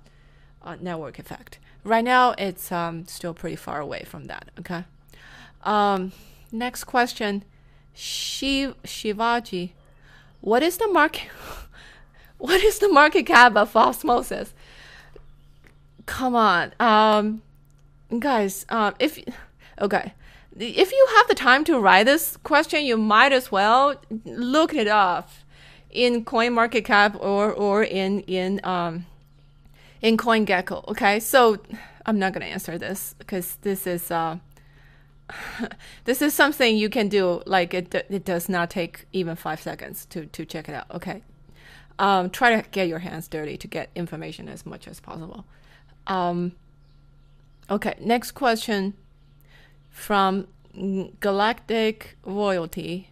[0.62, 1.58] uh network effect.
[1.84, 4.84] Right now it's um, still pretty far away from that okay?
[5.62, 6.12] Um,
[6.56, 7.44] Next question.
[7.92, 9.72] Shiv Shivaji.
[10.40, 11.28] What is the market
[12.38, 14.54] what is the market cap of osmosis?
[16.06, 16.72] Come on.
[16.80, 17.42] Um
[18.18, 19.18] guys, um if
[19.80, 20.14] okay.
[20.58, 24.88] If you have the time to write this question, you might as well look it
[24.88, 25.28] up
[25.90, 29.04] in CoinMarketCap or or in in um
[30.00, 30.88] in CoinGecko.
[30.88, 31.58] Okay, so
[32.06, 34.38] I'm not gonna answer this because this is uh
[36.04, 37.42] this is something you can do.
[37.46, 40.90] Like it, it does not take even five seconds to to check it out.
[40.90, 41.22] Okay,
[41.98, 45.44] um, try to get your hands dirty to get information as much as possible.
[46.06, 46.52] Um,
[47.70, 48.94] okay, next question
[49.90, 50.46] from
[51.20, 53.10] Galactic Royalty.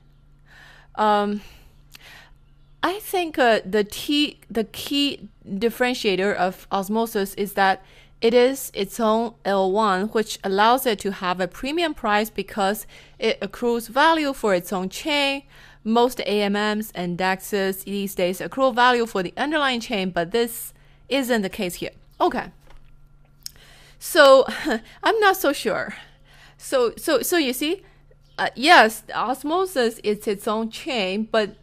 [0.96, 1.40] Um,
[2.83, 7.83] I think uh, the t the key differentiator of osmosis is that
[8.25, 12.87] it is its own L1, which allows it to have a premium price because
[13.19, 15.43] it accrues value for its own chain.
[15.85, 20.73] Most AMMs and DEXs these days accrue value for the underlying chain, but this
[21.11, 21.91] isn't the case here.
[22.19, 22.47] Okay.
[23.99, 24.47] So
[25.03, 25.95] I'm not so sure.
[26.57, 27.83] So so so you see,
[28.39, 31.57] uh, yes, osmosis is its own chain, but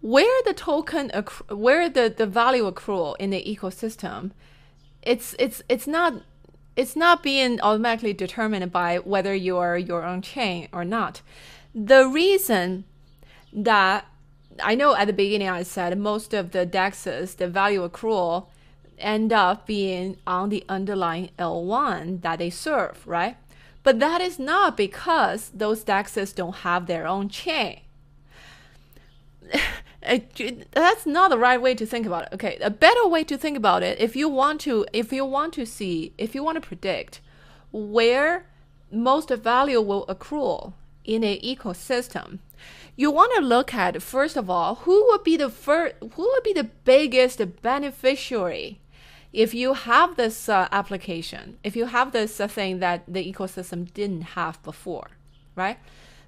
[0.00, 1.12] where the token
[1.48, 4.32] where the, the value accrual in the ecosystem
[5.02, 6.22] it's it's it's not
[6.76, 11.20] it's not being automatically determined by whether you are your own chain or not.
[11.74, 12.84] The reason
[13.52, 14.06] that
[14.62, 18.46] I know at the beginning I said most of the dexes, the value accrual,
[18.98, 23.36] end up being on the underlying L1 that they serve, right?
[23.82, 27.80] But that is not because those dexes don't have their own chain.
[30.72, 32.28] That's not the right way to think about it.
[32.34, 35.54] Okay, a better way to think about it, if you want to, if you want
[35.54, 37.20] to see, if you want to predict
[37.72, 38.46] where
[38.90, 42.38] most value will accrue in an ecosystem,
[42.96, 46.42] you want to look at first of all who would be the first, who would
[46.42, 48.78] be the biggest beneficiary
[49.32, 53.92] if you have this uh, application, if you have this uh, thing that the ecosystem
[53.94, 55.08] didn't have before,
[55.56, 55.78] right?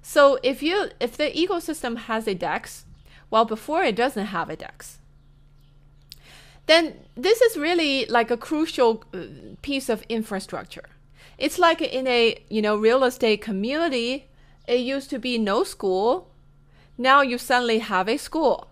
[0.01, 2.85] So if you if the ecosystem has a DEX
[3.35, 4.99] while before it doesn't have a DEX.
[6.67, 9.23] Then this is really like a crucial uh,
[9.61, 10.87] piece of infrastructure.
[11.37, 14.29] It's like in a you know real estate community,
[14.69, 16.29] it used to be no school.
[16.97, 18.69] Now you suddenly have a school.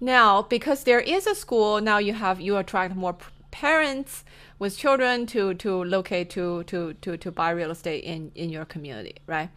[0.00, 3.16] Now because there is a school, now you have you attract more
[3.50, 4.24] parents
[4.58, 8.64] with children to to locate to to to to buy real estate in in your
[8.64, 9.50] community, right?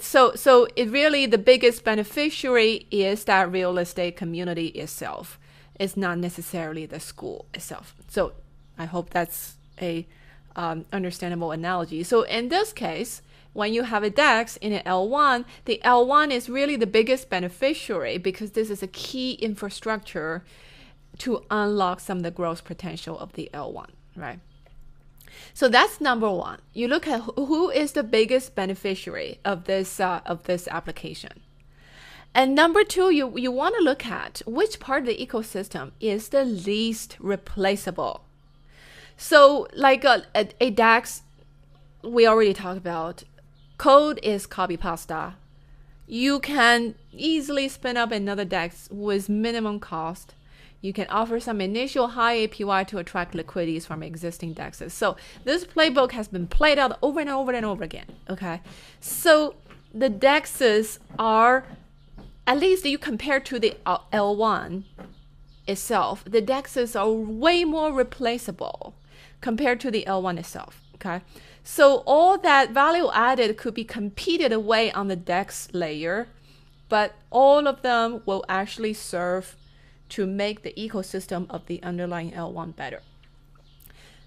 [0.00, 5.38] So so it really the biggest beneficiary is that real estate community itself.
[5.78, 7.94] It's not necessarily the school itself.
[8.08, 8.32] So
[8.78, 10.06] I hope that's a
[10.54, 12.02] um, understandable analogy.
[12.02, 13.22] So in this case,
[13.52, 18.18] when you have a DEX in an L1, the L1 is really the biggest beneficiary
[18.18, 20.44] because this is a key infrastructure
[21.18, 24.40] to unlock some of the growth potential of the L1, right?
[25.54, 26.60] So that's number one.
[26.72, 31.40] You look at who is the biggest beneficiary of this uh, of this application.
[32.34, 36.28] And number two, you, you want to look at which part of the ecosystem is
[36.30, 38.24] the least replaceable.
[39.18, 41.22] So, like a, a, a DEX,
[42.02, 43.24] we already talked about,
[43.76, 45.34] code is copy pasta.
[46.06, 50.34] You can easily spin up another DEX with minimum cost.
[50.82, 54.90] You can offer some initial high APY to attract liquidities from existing DEXs.
[54.90, 58.06] So this playbook has been played out over and over and over again.
[58.28, 58.60] Okay,
[59.00, 59.54] so
[59.94, 61.64] the DEXs are
[62.46, 64.82] at least you compare to the uh, L1
[65.66, 68.94] itself, the DEXs are way more replaceable
[69.40, 70.82] compared to the L1 itself.
[70.96, 71.22] Okay.
[71.64, 76.26] So all that value added could be competed away on the DEX layer,
[76.88, 79.56] but all of them will actually serve
[80.12, 83.00] to make the ecosystem of the underlying L1 better.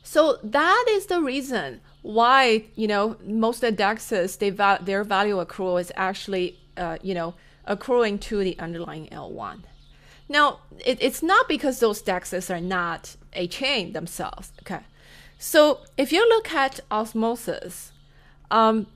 [0.03, 5.03] So that is the reason why you know most of the DEXs they va- their
[5.03, 7.33] value accrual is actually uh, you know
[7.65, 9.63] accruing to the underlying L1.
[10.27, 14.51] Now, it, it's not because those DEXs are not a chain themselves.
[14.61, 14.81] Okay.
[15.38, 17.91] So if you look at osmosis,
[18.49, 18.88] um,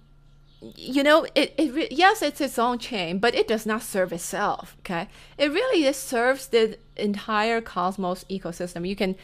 [0.61, 4.75] you know, it, it yes, it's its own chain, but it does not serve itself.
[4.79, 5.07] Okay,
[5.37, 8.87] it really just serves the entire Cosmos ecosystem.
[8.87, 9.15] You can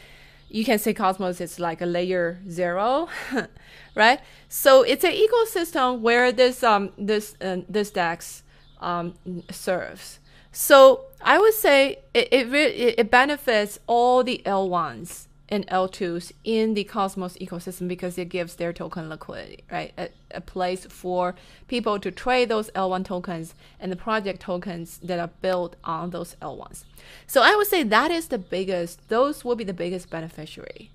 [0.49, 3.09] you can say Cosmos is like a layer zero,
[3.95, 4.19] right?
[4.47, 8.43] So it's an ecosystem where this um this uh, this DEX
[8.79, 9.15] um,
[9.51, 10.19] serves.
[10.51, 16.83] So I would say it, it, it benefits all the L1s and L2s in the
[16.83, 19.93] Cosmos ecosystem because it gives their token liquidity, right?
[19.97, 21.35] A, a, place for
[21.67, 26.35] people to trade those L1 tokens and the project tokens that are built on those
[26.41, 26.83] L1s.
[27.27, 30.89] So I would say that is the biggest, those will be the biggest beneficiary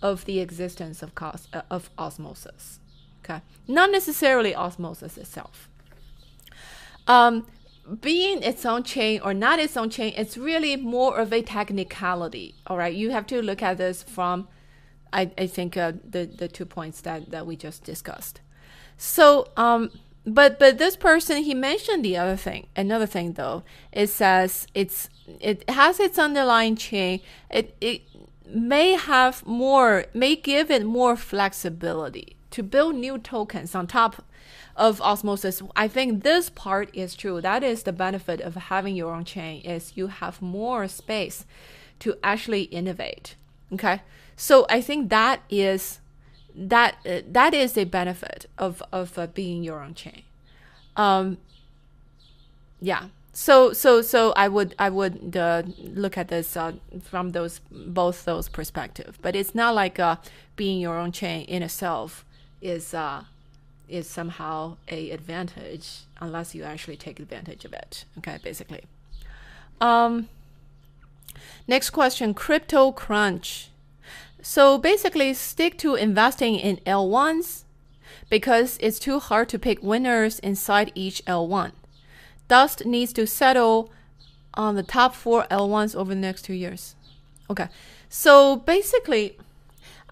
[0.00, 2.80] of the existence of, cos, uh, of osmosis.
[3.24, 3.40] Okay.
[3.68, 5.68] Not necessarily osmosis itself.
[7.06, 7.46] Um,
[8.00, 12.54] being its own chain or not its own chain, it's really more of a technicality.
[12.66, 14.48] All right, you have to look at this from,
[15.12, 18.40] I, I think uh, the the two points that that we just discussed.
[18.96, 19.90] So, um,
[20.24, 22.66] but but this person he mentioned the other thing.
[22.76, 25.08] Another thing though, it says it's
[25.40, 27.20] it has its underlying chain.
[27.50, 28.02] It it
[28.46, 34.24] may have more may give it more flexibility to build new tokens on top
[34.76, 35.62] of osmosis.
[35.76, 37.40] I think this part is true.
[37.40, 41.44] That is the benefit of having your own chain is you have more space
[42.00, 43.36] to actually innovate.
[43.72, 44.02] Okay?
[44.36, 46.00] So i think that is
[46.54, 50.22] that uh, that is a benefit of of uh, being your own chain.
[50.96, 51.38] Um
[52.80, 53.08] yeah.
[53.32, 58.24] So so so i would i would uh, look at this uh, from those both
[58.24, 59.18] those perspective.
[59.22, 60.16] But it's not like uh,
[60.56, 62.24] being your own chain in itself
[62.60, 63.24] is uh
[63.92, 68.04] is somehow a advantage unless you actually take advantage of it.
[68.18, 68.82] Okay, basically.
[69.80, 70.28] Um,
[71.68, 73.68] next question, crypto crunch.
[74.40, 77.64] So basically, stick to investing in L1s
[78.30, 81.72] because it's too hard to pick winners inside each L1.
[82.48, 83.92] Dust needs to settle
[84.54, 86.94] on the top four L1s over the next two years.
[87.48, 87.68] Okay,
[88.08, 89.36] so basically,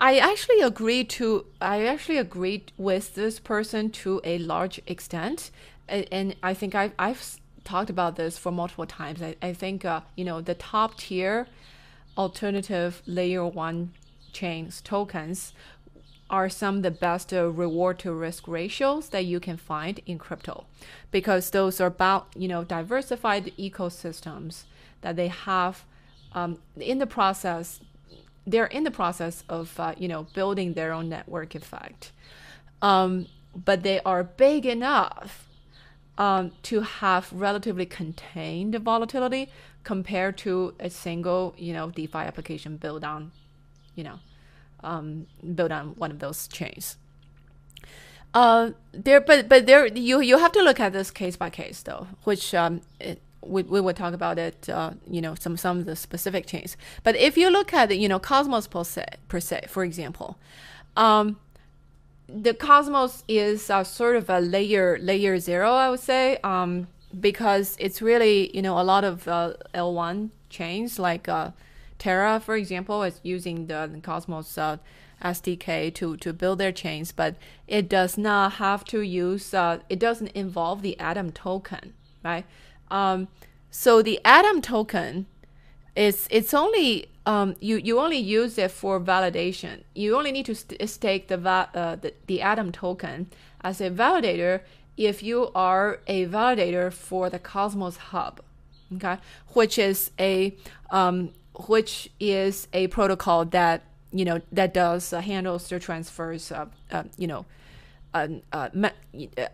[0.02, 5.50] I actually agree to I actually agreed with this person to a large extent,
[5.88, 9.20] and, I think I've I've talked about this for multiple times.
[9.20, 11.46] I, I think uh, you know the top tier
[12.16, 13.92] alternative layer one
[14.32, 15.52] chains tokens
[16.30, 20.16] are some of the best uh, reward to risk ratios that you can find in
[20.16, 20.64] crypto
[21.10, 24.64] because those are about you know diversified ecosystems
[25.02, 25.84] that they have
[26.32, 27.80] um, in the process
[28.46, 32.12] they're in the process of uh, you know building their own network effect,
[32.82, 35.48] um, but they are big enough
[36.18, 39.48] um, to have relatively contained volatility
[39.84, 43.32] compared to a single you know DeFi application built on
[43.94, 44.18] you know
[44.82, 46.96] um, built on one of those chains.
[48.32, 51.82] Uh, there, but but there you you have to look at this case by case
[51.82, 55.78] though, which um, it, we, we would talk about it, uh, you know, some some
[55.78, 56.76] of the specific chains.
[57.02, 60.38] But if you look at you know, Cosmos per se, per se for example,
[60.96, 61.38] um,
[62.28, 66.88] the Cosmos is uh, sort of a layer layer zero, I would say, um,
[67.18, 71.50] because it's really you know a lot of uh, L1 chains like uh,
[71.98, 74.58] Terra, for example, is using the Cosmos.
[74.58, 74.78] Uh,
[75.22, 77.36] SDK to, to build their chains, but
[77.68, 81.92] it does not have to use, uh, it doesn't involve the Atom token,
[82.24, 82.46] right?
[82.90, 83.28] Um,
[83.70, 85.26] so the Atom token
[85.96, 89.82] is it's only um, you you only use it for validation.
[89.94, 93.28] You only need to st- stake the, uh, the the Atom token
[93.62, 94.60] as a validator
[94.96, 98.40] if you are a validator for the Cosmos Hub,
[98.96, 99.16] okay,
[99.54, 100.56] which is a
[100.90, 101.30] um,
[101.66, 103.82] which is a protocol that
[104.12, 107.46] you know that does uh, handles the transfers, uh, uh, you know,
[108.12, 108.28] uh,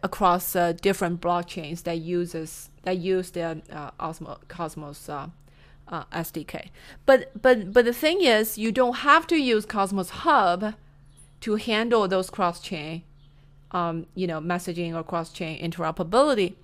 [0.03, 5.26] across uh, different blockchains that uses that use the uh, Osmo, Cosmos uh,
[5.89, 6.68] SDK.
[7.05, 10.74] But but but the thing is, you don't have to use Cosmos Hub
[11.41, 13.03] to handle those cross chain,
[13.72, 16.55] um, you know, messaging or cross chain interoperability.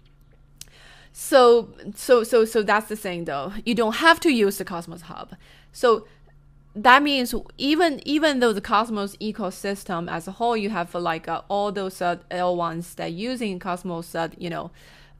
[1.12, 3.52] So so so so that's the thing though.
[3.66, 5.34] You don't have to use the Cosmos Hub.
[5.72, 6.06] So
[6.76, 11.42] that means even even though the Cosmos ecosystem as a whole, you have like uh,
[11.48, 14.70] all those uh, L1s that using Cosmos, uh, you know,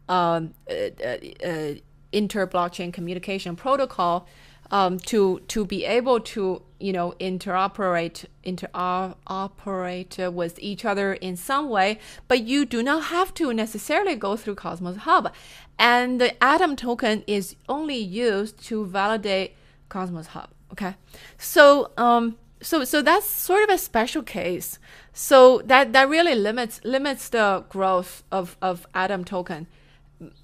[0.09, 0.75] um, uh,
[1.05, 1.75] uh, uh,
[2.13, 4.27] inter blockchain communication protocol
[4.73, 11.69] um, to to be able to you know interoperate interoperate with each other in some
[11.69, 15.33] way, but you do not have to necessarily go through Cosmos Hub,
[15.79, 19.55] and the Atom token is only used to validate
[19.89, 20.49] Cosmos Hub.
[20.73, 20.95] Okay,
[21.37, 24.79] so um, so so that's sort of a special case.
[25.13, 29.67] So that that really limits limits the growth of of Atom token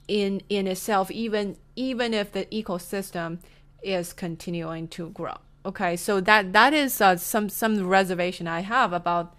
[0.09, 3.39] in in itself even even if the ecosystem
[3.83, 5.37] is continuing to grow.
[5.65, 9.35] Okay so that that is uh, some some reservation i have about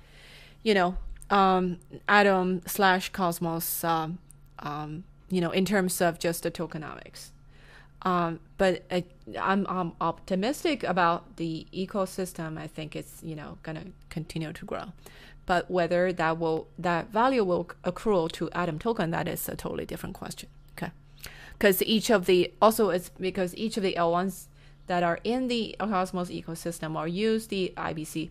[0.64, 0.96] you know
[1.30, 4.20] um, atom slash cosmos um,
[4.60, 7.32] um, you know in terms of just the tokenomics.
[8.04, 9.04] Um, but I,
[9.38, 12.58] I'm, I'm optimistic about the ecosystem.
[12.58, 14.94] I think it's you know gonna continue to grow.
[15.46, 19.86] But whether that will that value will accrue to atom token that is a totally
[19.86, 20.50] different question
[21.60, 24.46] because each of the also it's because each of the L1s
[24.88, 28.30] that are in the Cosmos ecosystem or use the IBC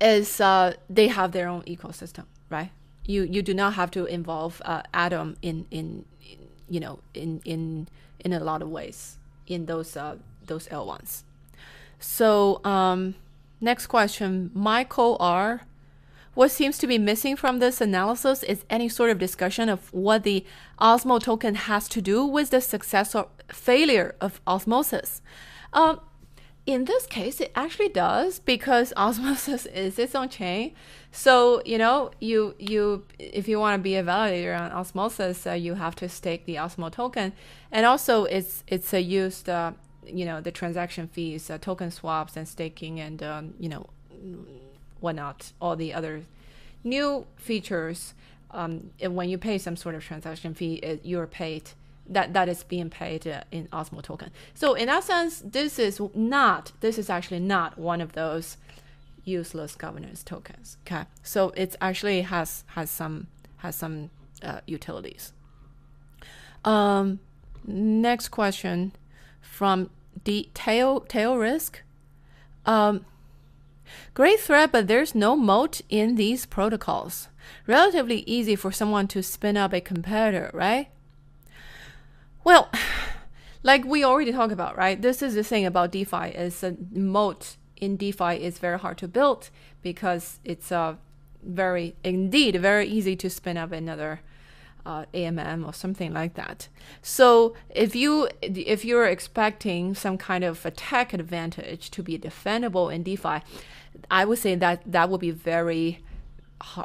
[0.00, 2.70] is uh, they have their own ecosystem, right?
[3.04, 7.42] You you do not have to involve uh, Atom in, in, in you know in
[7.44, 7.86] in
[8.20, 11.22] in a lot of ways in those uh, those L1s.
[11.98, 13.14] So um,
[13.60, 15.62] next question, Michael R
[16.34, 20.22] what seems to be missing from this analysis is any sort of discussion of what
[20.22, 20.44] the
[20.80, 25.22] Osmo token has to do with the success or failure of osmosis.
[25.72, 26.00] Um,
[26.66, 30.74] in this case, it actually does because osmosis is its own chain.
[31.10, 35.52] So you know, you you if you want to be a validator on osmosis, uh,
[35.52, 37.32] you have to stake the Osmo token,
[37.72, 39.72] and also it's it's a used uh,
[40.06, 43.86] you know the transaction fees, uh, token swaps, and staking, and um, you know
[45.00, 46.24] whatnot, all the other
[46.84, 48.14] new features.
[48.52, 51.70] Um, when you pay some sort of transaction fee, it, you're paid
[52.08, 54.30] that that is being paid uh, in Osmo token.
[54.54, 58.56] So in that sense, this is not this is actually not one of those
[59.24, 60.76] useless governance tokens.
[60.86, 63.28] Okay, so it actually has has some
[63.58, 64.10] has some
[64.42, 65.32] uh, utilities.
[66.64, 67.20] Um,
[67.64, 68.92] next question
[69.40, 69.90] from
[70.24, 71.82] the tail tail risk.
[72.66, 73.06] Um,
[74.14, 77.28] Great threat, but there's no moat in these protocols.
[77.66, 80.88] Relatively easy for someone to spin up a competitor, right?
[82.44, 82.70] Well,
[83.62, 85.00] like we already talked about, right?
[85.00, 89.08] This is the thing about DeFi is a moat in DeFi is very hard to
[89.08, 89.50] build
[89.82, 90.94] because it's a uh,
[91.42, 94.20] very indeed very easy to spin up another
[94.86, 96.68] uh, AMM or something like that.
[97.02, 103.02] So if you if you're expecting some kind of attack advantage to be defendable in
[103.02, 103.40] DeFi,
[104.10, 106.00] I would say that that would be very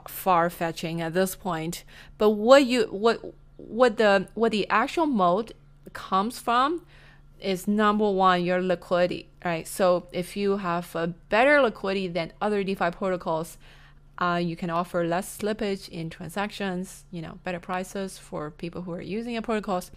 [0.07, 1.83] far fetching at this point.
[2.17, 3.21] But what you what
[3.57, 5.51] what the what the actual moat
[5.93, 6.85] comes from
[7.39, 9.67] is number one your liquidity, right?
[9.67, 13.57] So if you have a better liquidity than other DeFi protocols,
[14.17, 18.93] uh, you can offer less slippage in transactions, you know, better prices for people who
[18.93, 19.91] are using your protocols.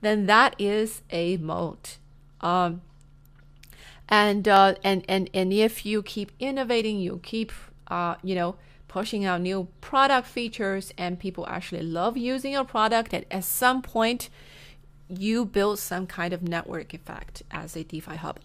[0.00, 1.98] Then that is a moat.
[2.40, 2.82] Um,
[4.08, 7.52] and uh, and and and if you keep innovating, you keep
[7.88, 8.56] uh, you know
[8.88, 13.14] pushing out new product features, and people actually love using your product.
[13.14, 14.28] And at some point,
[15.08, 18.40] you build some kind of network effect as a DeFi hub.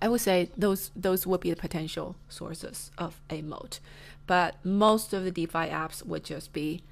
[0.00, 3.80] I would say those those would be the potential sources of a moat,
[4.26, 6.82] but most of the DeFi apps would just be,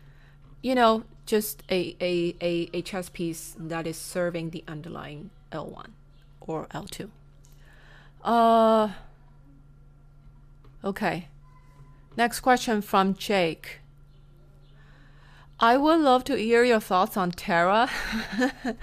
[0.63, 5.91] you know, just a a, a, a chess piece that is serving the underlying L1
[6.41, 7.09] or L2.
[8.25, 8.91] Uh,
[10.83, 11.29] okay.
[12.17, 13.81] Next question from Jake.
[15.61, 17.89] I would love to hear your thoughts on Terra.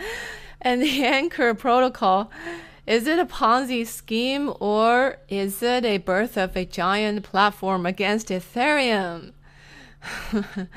[0.63, 2.31] And the Anchor protocol,
[2.85, 8.27] is it a Ponzi scheme or is it a birth of a giant platform against
[8.27, 9.31] Ethereum?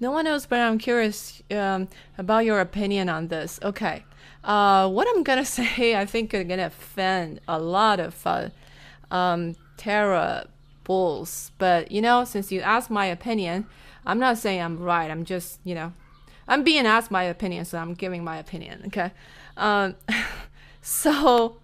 [0.00, 3.60] no one knows, but I'm curious um, about your opinion on this.
[3.62, 4.04] Okay.
[4.44, 8.48] Uh, what I'm gonna say, I think, is gonna offend a lot of uh,
[9.10, 10.46] um, Terra
[10.84, 11.52] bulls.
[11.58, 13.66] But you know, since you asked my opinion,
[14.06, 15.10] I'm not saying I'm right.
[15.10, 15.92] I'm just, you know,
[16.48, 18.84] I'm being asked my opinion, so I'm giving my opinion.
[18.86, 19.12] Okay.
[19.56, 19.94] Um,
[20.82, 21.56] so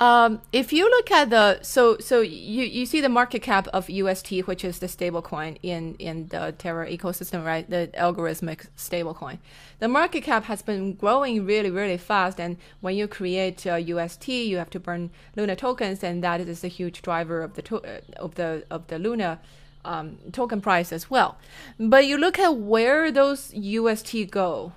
[0.00, 3.90] um, if you look at the so so you, you see the market cap of
[3.90, 7.68] UST, which is the stablecoin in in the Terra ecosystem, right?
[7.68, 9.38] The algorithmic stablecoin.
[9.80, 14.28] The market cap has been growing really really fast, and when you create uh, UST,
[14.28, 17.82] you have to burn Luna tokens, and that is a huge driver of the to-
[17.84, 19.40] uh, of the of the Luna
[19.84, 21.38] um, token price as well.
[21.76, 24.72] But you look at where those UST go.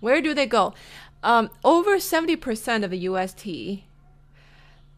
[0.00, 0.74] Where do they go?
[1.22, 3.84] Um, over 70% of the UST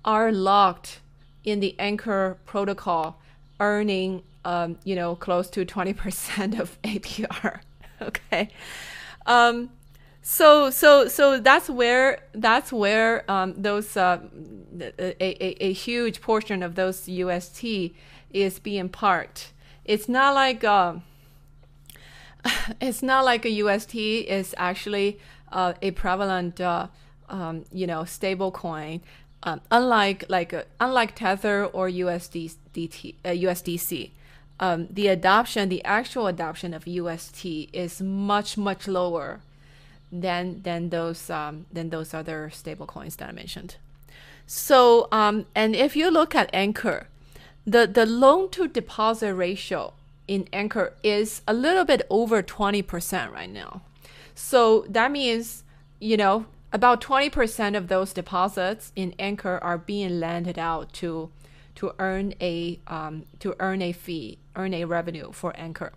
[0.04, 1.00] are locked
[1.44, 3.20] in the Anchor protocol,
[3.60, 7.60] earning um, you know close to 20% of APR.
[8.02, 8.48] okay.
[9.26, 9.70] Um,
[10.22, 14.20] so so so that's where that's where um, those uh,
[14.80, 17.64] a, a, a huge portion of those UST
[18.32, 19.52] is being parked.
[19.84, 20.94] It's not like uh,
[22.80, 25.18] it's not like a UST is actually
[25.52, 26.88] uh, a prevalent uh,
[27.28, 29.00] um, you know stable coin.
[29.44, 34.10] Um, unlike like uh, unlike Tether or USDT, uh, USDC,
[34.60, 39.40] um, the adoption, the actual adoption of UST is much much lower
[40.12, 43.76] than than those um, than those other stable coins that I mentioned.
[44.46, 47.08] So um, and if you look at Anchor,
[47.66, 49.94] the the loan to deposit ratio
[50.28, 53.82] in Anchor is a little bit over 20% right now.
[54.34, 55.64] So that means,
[56.00, 61.30] you know, about 20% of those deposits in Anchor are being lended out to
[61.74, 65.92] to earn a um, to earn a fee, earn a revenue for Anchor.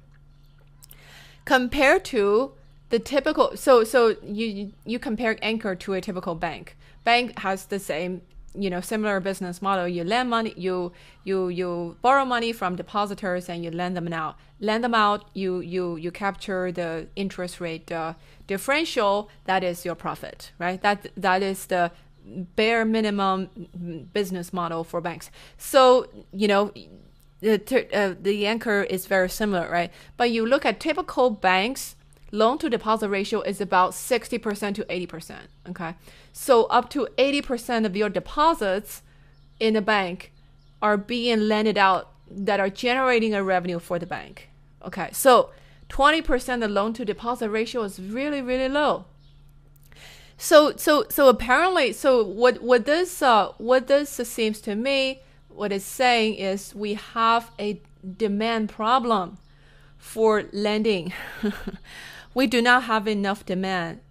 [1.43, 2.53] Compared to
[2.89, 6.77] the typical so so you you compare Anchor to a typical bank.
[7.03, 8.21] Bank has the same
[8.57, 10.91] you know similar business model you lend money you
[11.23, 15.59] you you borrow money from depositors and you lend them out lend them out you
[15.59, 18.13] you you capture the interest rate uh,
[18.47, 21.91] differential that is your profit right that that is the
[22.55, 23.49] bare minimum
[24.13, 26.71] business model for banks so you know
[27.41, 31.95] the uh, the anchor is very similar right but you look at typical banks
[32.35, 35.35] loan to deposit ratio is about 60% to 80%.
[35.69, 35.95] Okay.
[36.37, 39.03] So up to 80% of your deposits
[39.57, 40.33] in a bank
[40.81, 44.49] are being lended out that are generating a revenue for the bank.
[44.83, 45.07] Okay.
[45.13, 45.51] So
[45.87, 49.05] 20% the loan to deposit ratio is really, really low.
[50.37, 55.71] So, so, so apparently, so what, what this, uh, what this seems to me, what
[55.71, 57.79] it's saying is we have a
[58.17, 59.37] demand problem
[59.97, 61.13] for lending.
[62.33, 64.01] we do not have enough demand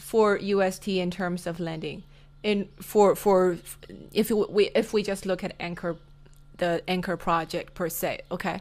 [0.00, 2.02] for UST in terms of lending.
[2.42, 3.58] In for for
[4.12, 5.96] if we if we just look at Anchor,
[6.56, 8.60] the Anchor project per se, okay.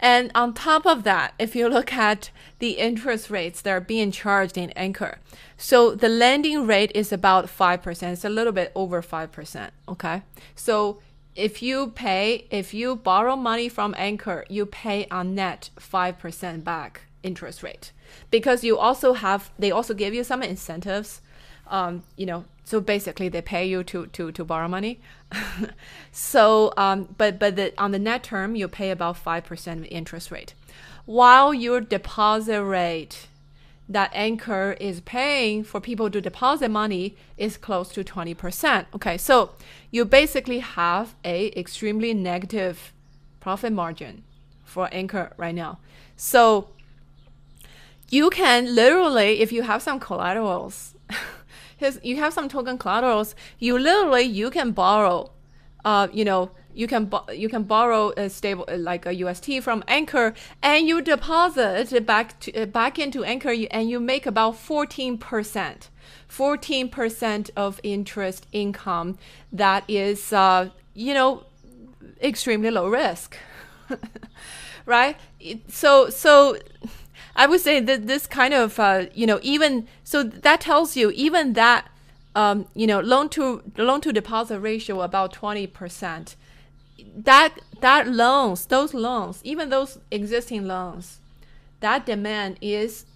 [0.00, 4.12] And on top of that, if you look at the interest rates that are being
[4.12, 5.18] charged in Anchor,
[5.56, 8.12] so the lending rate is about 5%.
[8.12, 9.70] It's a little bit over 5%.
[9.88, 10.22] Okay.
[10.54, 11.00] So
[11.34, 17.07] if you pay, if you borrow money from Anchor, you pay on net 5% back
[17.22, 17.92] interest rate.
[18.30, 21.20] Because you also have they also give you some incentives
[21.68, 25.00] um, you know so basically they pay you to to to borrow money.
[26.10, 30.54] So um, but but the, on the net term you pay about 5% interest rate.
[31.04, 33.28] While your deposit rate
[33.88, 39.52] that anchor is paying for people to deposit money is close to 20% okay so
[39.90, 42.92] you basically have a extremely negative
[43.40, 44.22] profit margin
[44.64, 45.78] for anchor right now.
[46.16, 46.68] So
[48.10, 50.94] you can literally, if you have some collaterals,
[52.02, 55.30] you have some token collaterals, you literally you can borrow,
[55.84, 60.32] uh, you know, you can you can borrow a stable like a UST from Anchor,
[60.62, 65.90] and you deposit back to, uh, back into Anchor, and you make about fourteen percent.
[66.28, 69.18] 14% of interest income
[69.52, 71.44] that is uh, you know
[72.22, 73.36] extremely low risk
[74.86, 75.16] right
[75.68, 76.56] so so
[77.38, 81.12] I would say that this kind of, uh, you know, even so that tells you
[81.12, 81.88] even that,
[82.34, 86.34] um, you know, loan to loan to deposit ratio about twenty percent.
[87.16, 91.20] That that loans, those loans, even those existing loans,
[91.78, 93.06] that demand is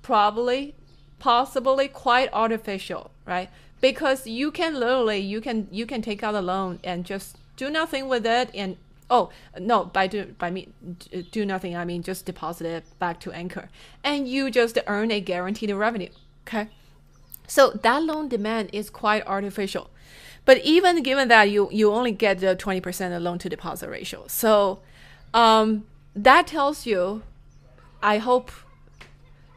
[0.00, 0.74] probably
[1.18, 3.50] possibly quite artificial, right?
[3.82, 7.68] Because you can literally you can you can take out a loan and just do
[7.68, 8.78] nothing with it and
[9.14, 10.68] oh no by do by me
[11.30, 13.68] do nothing I mean just deposit it back to Anchor
[14.02, 16.12] and you just earn a guaranteed revenue.
[16.46, 16.68] Okay.
[17.46, 19.90] So that loan demand is quite artificial.
[20.44, 24.24] But even given that you you only get the 20% loan to deposit ratio.
[24.26, 24.80] So
[25.32, 25.84] um,
[26.14, 27.22] that tells you
[28.02, 28.50] I hope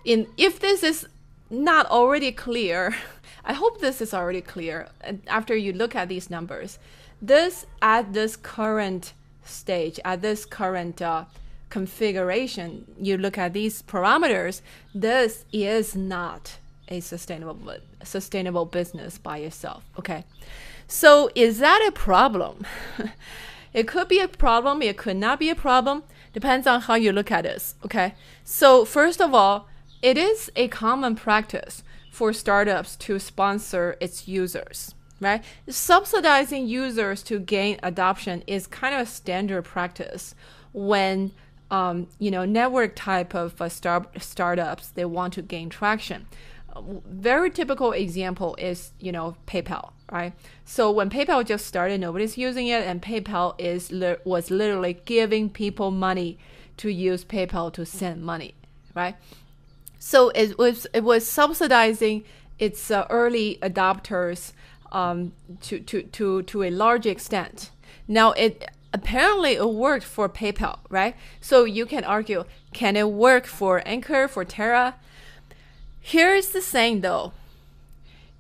[0.06, 1.08] in if this is
[1.50, 2.96] not already clear,
[3.52, 4.90] I hope this is already clear
[5.28, 6.80] after you look at these numbers.
[7.22, 9.14] This at this current
[9.48, 11.26] stage, at this current uh,
[11.70, 14.62] configuration, you look at these parameters,
[14.94, 16.58] this is not
[16.90, 17.60] a sustainable
[18.04, 19.84] sustainable business by itself.
[20.00, 20.24] Okay.
[20.88, 22.66] So is that a problem?
[23.74, 26.04] it could be a problem, it could not be a problem.
[26.34, 27.76] Depends on how you look at this.
[27.84, 28.14] Okay.
[28.44, 29.68] So first of all,
[30.02, 35.44] it is a common practice for startups to sponsor its users, right?
[35.68, 40.36] Subsidizing users to gain adoption is kind of a standard practice
[40.74, 41.32] when
[41.70, 46.28] um, you know network type of uh, start startups they want to gain traction.
[47.10, 50.34] Very typical example is you know PayPal, right?
[50.64, 55.50] So when PayPal just started, nobody's using it, and PayPal is li- was literally giving
[55.50, 56.38] people money
[56.78, 58.54] to use PayPal to send money,
[58.96, 59.16] right?
[60.00, 62.24] So it was it was subsidizing
[62.60, 64.54] its uh, early adopters
[64.92, 67.72] um, to, to, to, to a large extent.
[68.08, 71.16] Now it apparently it worked for PayPal, right?
[71.42, 74.96] So you can argue, can it work for Anchor, for Terra?
[76.00, 77.34] Here's the thing though.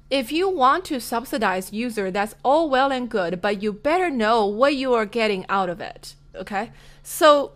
[0.09, 4.45] If you want to subsidize user, that's all well and good, but you better know
[4.45, 6.15] what you are getting out of it.
[6.33, 6.71] Okay?
[7.03, 7.51] So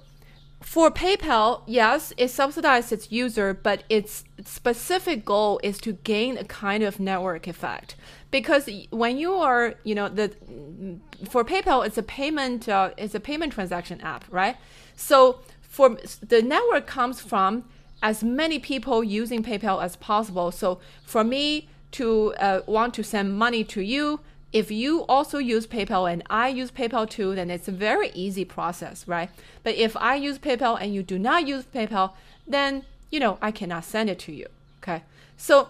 [0.61, 6.43] for PayPal, yes, it subsidizes its user, but its specific goal is to gain a
[6.43, 7.95] kind of network effect.
[8.31, 10.31] Because when you are, you know, the
[11.29, 14.55] for PayPal, it's a payment, uh, it's a payment transaction app, right?
[14.95, 17.65] So for the network comes from
[18.01, 20.51] as many people using PayPal as possible.
[20.51, 24.21] So for me to uh, want to send money to you,
[24.53, 28.43] if you also use PayPal and I use PayPal too, then it's a very easy
[28.43, 29.29] process, right?
[29.63, 32.13] But if I use PayPal and you do not use PayPal,
[32.47, 34.47] then you know I cannot send it to you.
[34.81, 35.03] Okay,
[35.37, 35.69] so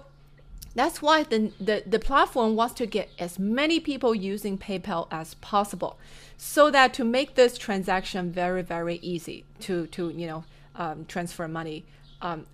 [0.74, 5.34] that's why the, the, the platform wants to get as many people using PayPal as
[5.36, 6.00] possible,
[6.38, 10.44] so that to make this transaction very very easy to to you know
[10.76, 11.86] um, transfer money
[12.22, 12.46] um,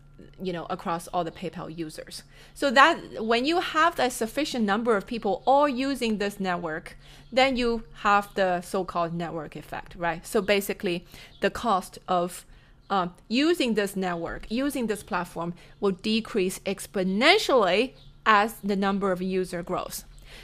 [0.41, 2.23] you know across all the PayPal users.
[2.53, 6.97] So that when you have a sufficient number of people all using this network,
[7.31, 10.25] then you have the so-called network effect, right?
[10.25, 11.05] So basically,
[11.41, 12.45] the cost of
[12.89, 17.93] uh, using this network, using this platform, will decrease exponentially
[18.27, 20.03] as the number of user grows.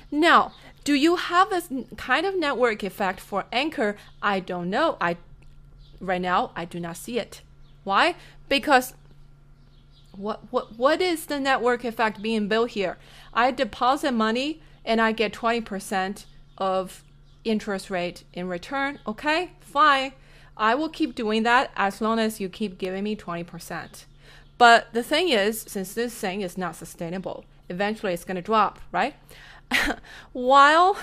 [0.09, 0.53] Now,
[0.84, 3.95] do you have this kind of network effect for Anchor?
[4.21, 4.97] I don't know.
[4.99, 5.17] I
[5.99, 7.41] right now I do not see it.
[7.84, 8.15] Why?
[8.49, 8.93] Because
[10.15, 12.97] what what what is the network effect being built here?
[13.34, 16.25] I deposit money and I get 20%
[16.57, 17.03] of
[17.43, 18.99] interest rate in return.
[19.07, 20.13] Okay, fine.
[20.55, 24.05] I will keep doing that as long as you keep giving me 20%.
[24.57, 28.80] But the thing is, since this thing is not sustainable, eventually it's going to drop,
[28.91, 29.16] right?
[30.34, 30.97] While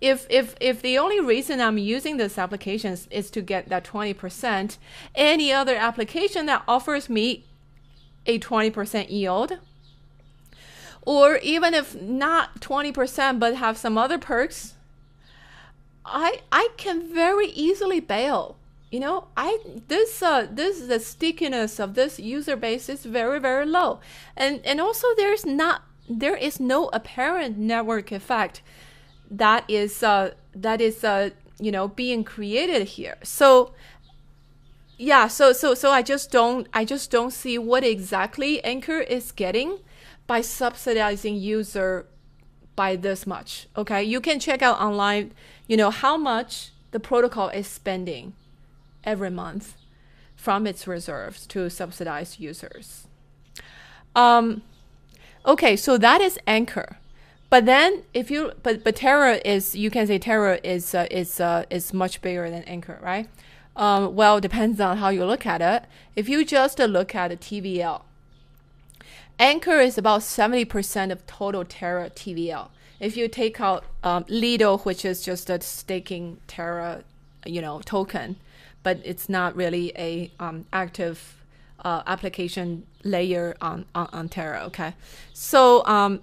[0.00, 4.76] if if if the only reason I'm using this application is to get that 20%,
[5.14, 7.44] any other application that offers me
[8.26, 9.58] a 20% yield.
[11.02, 14.74] Or even if not 20% but have some other perks,
[16.04, 18.56] I I can very easily bail.
[18.90, 19.58] You know, I
[19.88, 24.00] this uh this the stickiness of this user base is very very low.
[24.36, 28.62] And and also there's not there is no apparent network effect
[29.30, 33.16] that is uh that is uh you know being created here.
[33.22, 33.72] So
[34.98, 39.30] yeah so so so i just don't i just don't see what exactly anchor is
[39.30, 39.78] getting
[40.26, 42.06] by subsidizing user
[42.74, 45.32] by this much okay you can check out online
[45.66, 48.32] you know how much the protocol is spending
[49.06, 49.76] every month
[50.34, 53.06] from its reserves to subsidize users
[54.14, 54.62] um
[55.46, 56.98] okay so that is anchor
[57.48, 61.40] but then if you but but terra is you can say terra is uh, is
[61.40, 63.28] uh, is much bigger than anchor right
[63.76, 65.84] um, well, depends on how you look at it.
[66.16, 68.02] If you just look at the TVL,
[69.38, 72.70] Anchor is about 70% of total Terra TVL.
[72.98, 77.04] If you take out um, Lido, which is just a staking Terra,
[77.44, 78.36] you know, token,
[78.86, 81.42] but it's not really a um, active
[81.84, 84.60] uh, application layer on, on, on Terra.
[84.66, 84.94] Okay,
[85.32, 86.20] so um,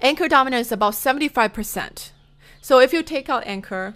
[0.00, 2.12] Anchor dominance is about 75%.
[2.62, 3.94] So if you take out Anchor,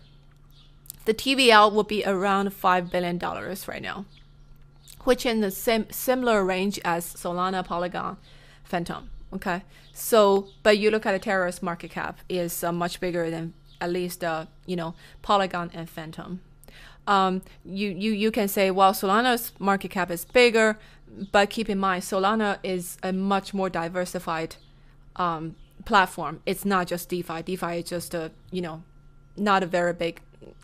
[1.07, 4.05] the TVL will be around $5 billion right now,
[5.05, 8.19] which in the same similar range as Solana, Polygon,
[8.63, 9.09] Fantom.
[9.33, 9.63] Okay,
[9.95, 13.91] so but you look at the Terra's market cap is uh, much bigger than at
[13.91, 16.43] least uh, you know Polygon and Fantom.
[17.07, 20.79] Um, you you you can say well Solana's market cap is bigger,
[21.33, 24.57] but keep in mind Solana is a much more diversified
[25.17, 26.41] um, platform.
[26.47, 27.43] It's not just DeFi.
[27.43, 28.83] DeFi is just a you know
[29.37, 30.21] not a very big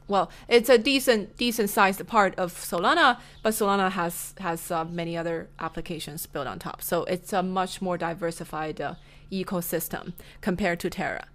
[0.09, 5.17] well, it's a decent decent sized part of Solana, but Solana has has uh, many
[5.17, 6.83] other applications built on top.
[6.83, 8.95] So it's a much more diversified uh,
[9.31, 11.27] ecosystem compared to Terra.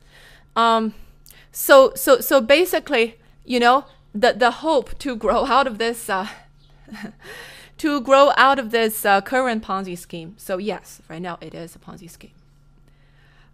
[0.56, 0.96] Um,
[1.52, 6.10] so so so basically, you know, the the hope to grow out of this.
[6.10, 6.28] Uh,
[7.78, 10.36] to grow out of this uh, current Ponzi scheme.
[10.38, 12.32] So yes, right now it is a Ponzi scheme.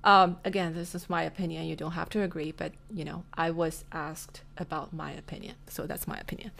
[0.01, 1.66] Um, again, this is my opinion.
[1.66, 5.86] You don't have to agree, but you know, I was asked about my opinion, so
[5.86, 6.51] that's my opinion.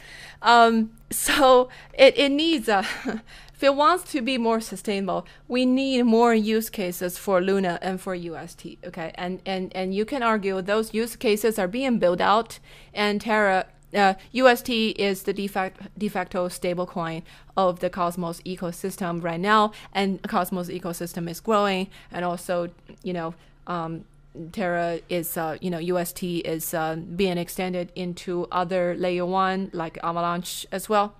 [0.41, 2.86] Um, so it, it needs a,
[3.54, 8.02] if it wants to be more sustainable, we need more use cases for Luna and
[8.02, 8.78] for UST.
[8.86, 12.60] Okay, and and and you can argue those use cases are being built out,
[12.93, 17.24] and Terra uh, UST is the de facto, de facto stablecoin
[17.58, 22.70] of the Cosmos ecosystem right now, and Cosmos ecosystem is growing, and also,
[23.04, 23.34] you know,
[23.68, 24.06] um,
[24.52, 29.98] Terra is, uh, you know, UST is uh, being extended into other layer one like
[30.04, 31.16] Avalanche as well.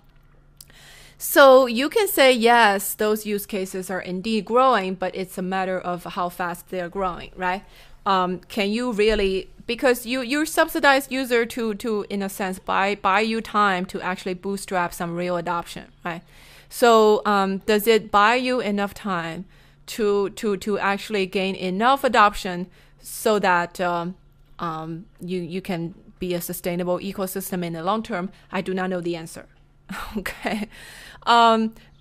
[1.18, 5.78] So you can say yes, those use cases are indeed growing, but it's a matter
[5.78, 7.62] of how fast they're growing, right?
[8.06, 12.96] Um, can you really because you you subsidize user to to in a sense buy
[12.96, 16.22] buy you time to actually bootstrap some real adoption, right?
[16.68, 19.44] So um, does it buy you enough time
[19.86, 22.68] to to to actually gain enough adoption
[23.00, 24.16] so that um,
[24.58, 28.30] um, you you can be a sustainable ecosystem in the long term?
[28.50, 29.46] I do not know the answer.
[30.16, 30.68] okay.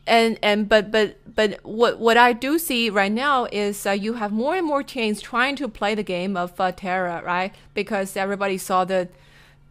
[0.10, 4.14] And and but but but what what I do see right now is uh, you
[4.16, 7.54] have more and more chains trying to play the game of uh, Terra, right?
[7.76, 9.08] Because everybody saw the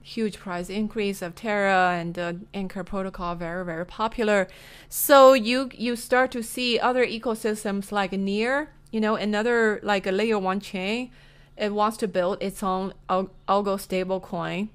[0.01, 4.47] huge price increase of Terra and uh, Anchor protocol very very popular.
[4.89, 10.13] So you you start to see other ecosystems like Near, you know, another like a
[10.13, 11.11] layer one chain.
[11.57, 14.69] It wants to build its own algo stable coin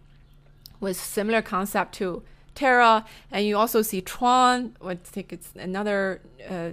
[0.82, 2.24] with similar concept to
[2.56, 4.76] Terra, and you also see Tron.
[4.86, 6.70] I think it's another uh,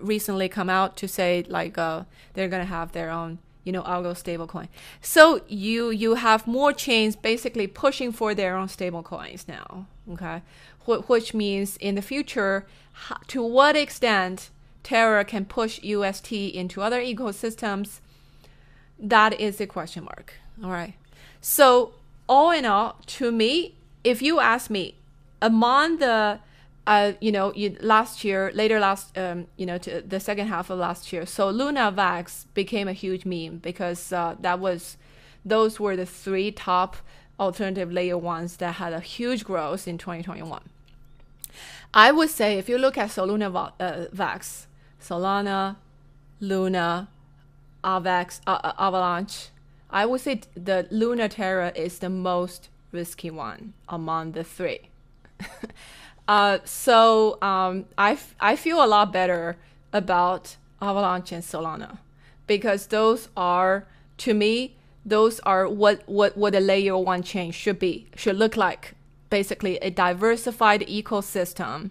[0.00, 2.04] recently come out to say like uh,
[2.34, 4.68] they're gonna have their own you know algo stablecoin.
[5.02, 9.86] So you you have more chains basically pushing for their own stablecoins now.
[10.10, 10.42] Okay,
[10.86, 12.66] Wh- which means in the future,
[13.26, 14.50] to what extent
[14.82, 18.00] Terra can push UST into other ecosystems,
[18.98, 20.34] that is a question mark.
[20.64, 20.94] All right.
[21.40, 21.92] So
[22.28, 24.94] all in all, to me, if you ask me,
[25.40, 26.40] among the
[26.88, 30.70] uh, you know, you, last year, later last, um, you know, to the second half
[30.70, 31.26] of last year.
[31.26, 34.96] So Luna Vax became a huge meme because uh, that was,
[35.44, 36.96] those were the three top
[37.38, 40.62] alternative layer ones that had a huge growth in 2021.
[41.92, 44.64] I would say if you look at Soluna uh, Vax,
[44.98, 45.76] Solana,
[46.40, 47.08] Luna,
[47.84, 49.48] Avax, Avalanche,
[49.90, 54.87] I would say the Luna Terra is the most risky one among the three.
[56.28, 59.56] Uh, so um, I, f- I feel a lot better
[59.92, 61.98] about Avalanche and Solana
[62.46, 63.86] because those are,
[64.18, 68.56] to me, those are what, what, what a layer one chain should be, should look
[68.56, 68.94] like.
[69.30, 71.90] Basically, a diversified ecosystem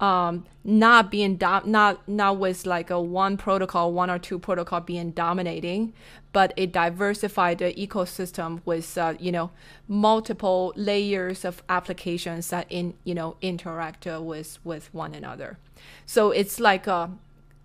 [0.00, 4.80] um, not being do- not not with like a one protocol, one or two protocol
[4.80, 5.92] being dominating,
[6.32, 9.50] but a diversified ecosystem with uh, you know
[9.86, 15.58] multiple layers of applications that in you know interact uh, with with one another.
[16.06, 17.10] So it's like a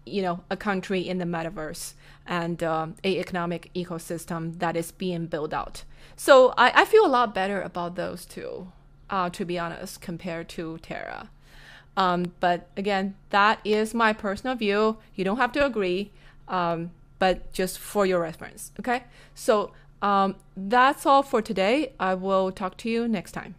[0.06, 1.94] you know a country in the metaverse
[2.26, 5.84] and um, a economic ecosystem that is being built out.
[6.16, 8.72] So I, I feel a lot better about those two,
[9.10, 11.30] uh, to be honest, compared to Terra.
[11.96, 14.98] Um, but again, that is my personal view.
[15.16, 16.12] You don't have to agree,
[16.48, 16.92] um,
[17.24, 18.74] but just for your reference.
[18.82, 19.06] Okay.
[19.34, 19.72] So
[20.02, 21.94] um, that's all for today.
[21.98, 23.56] I will talk to you next time.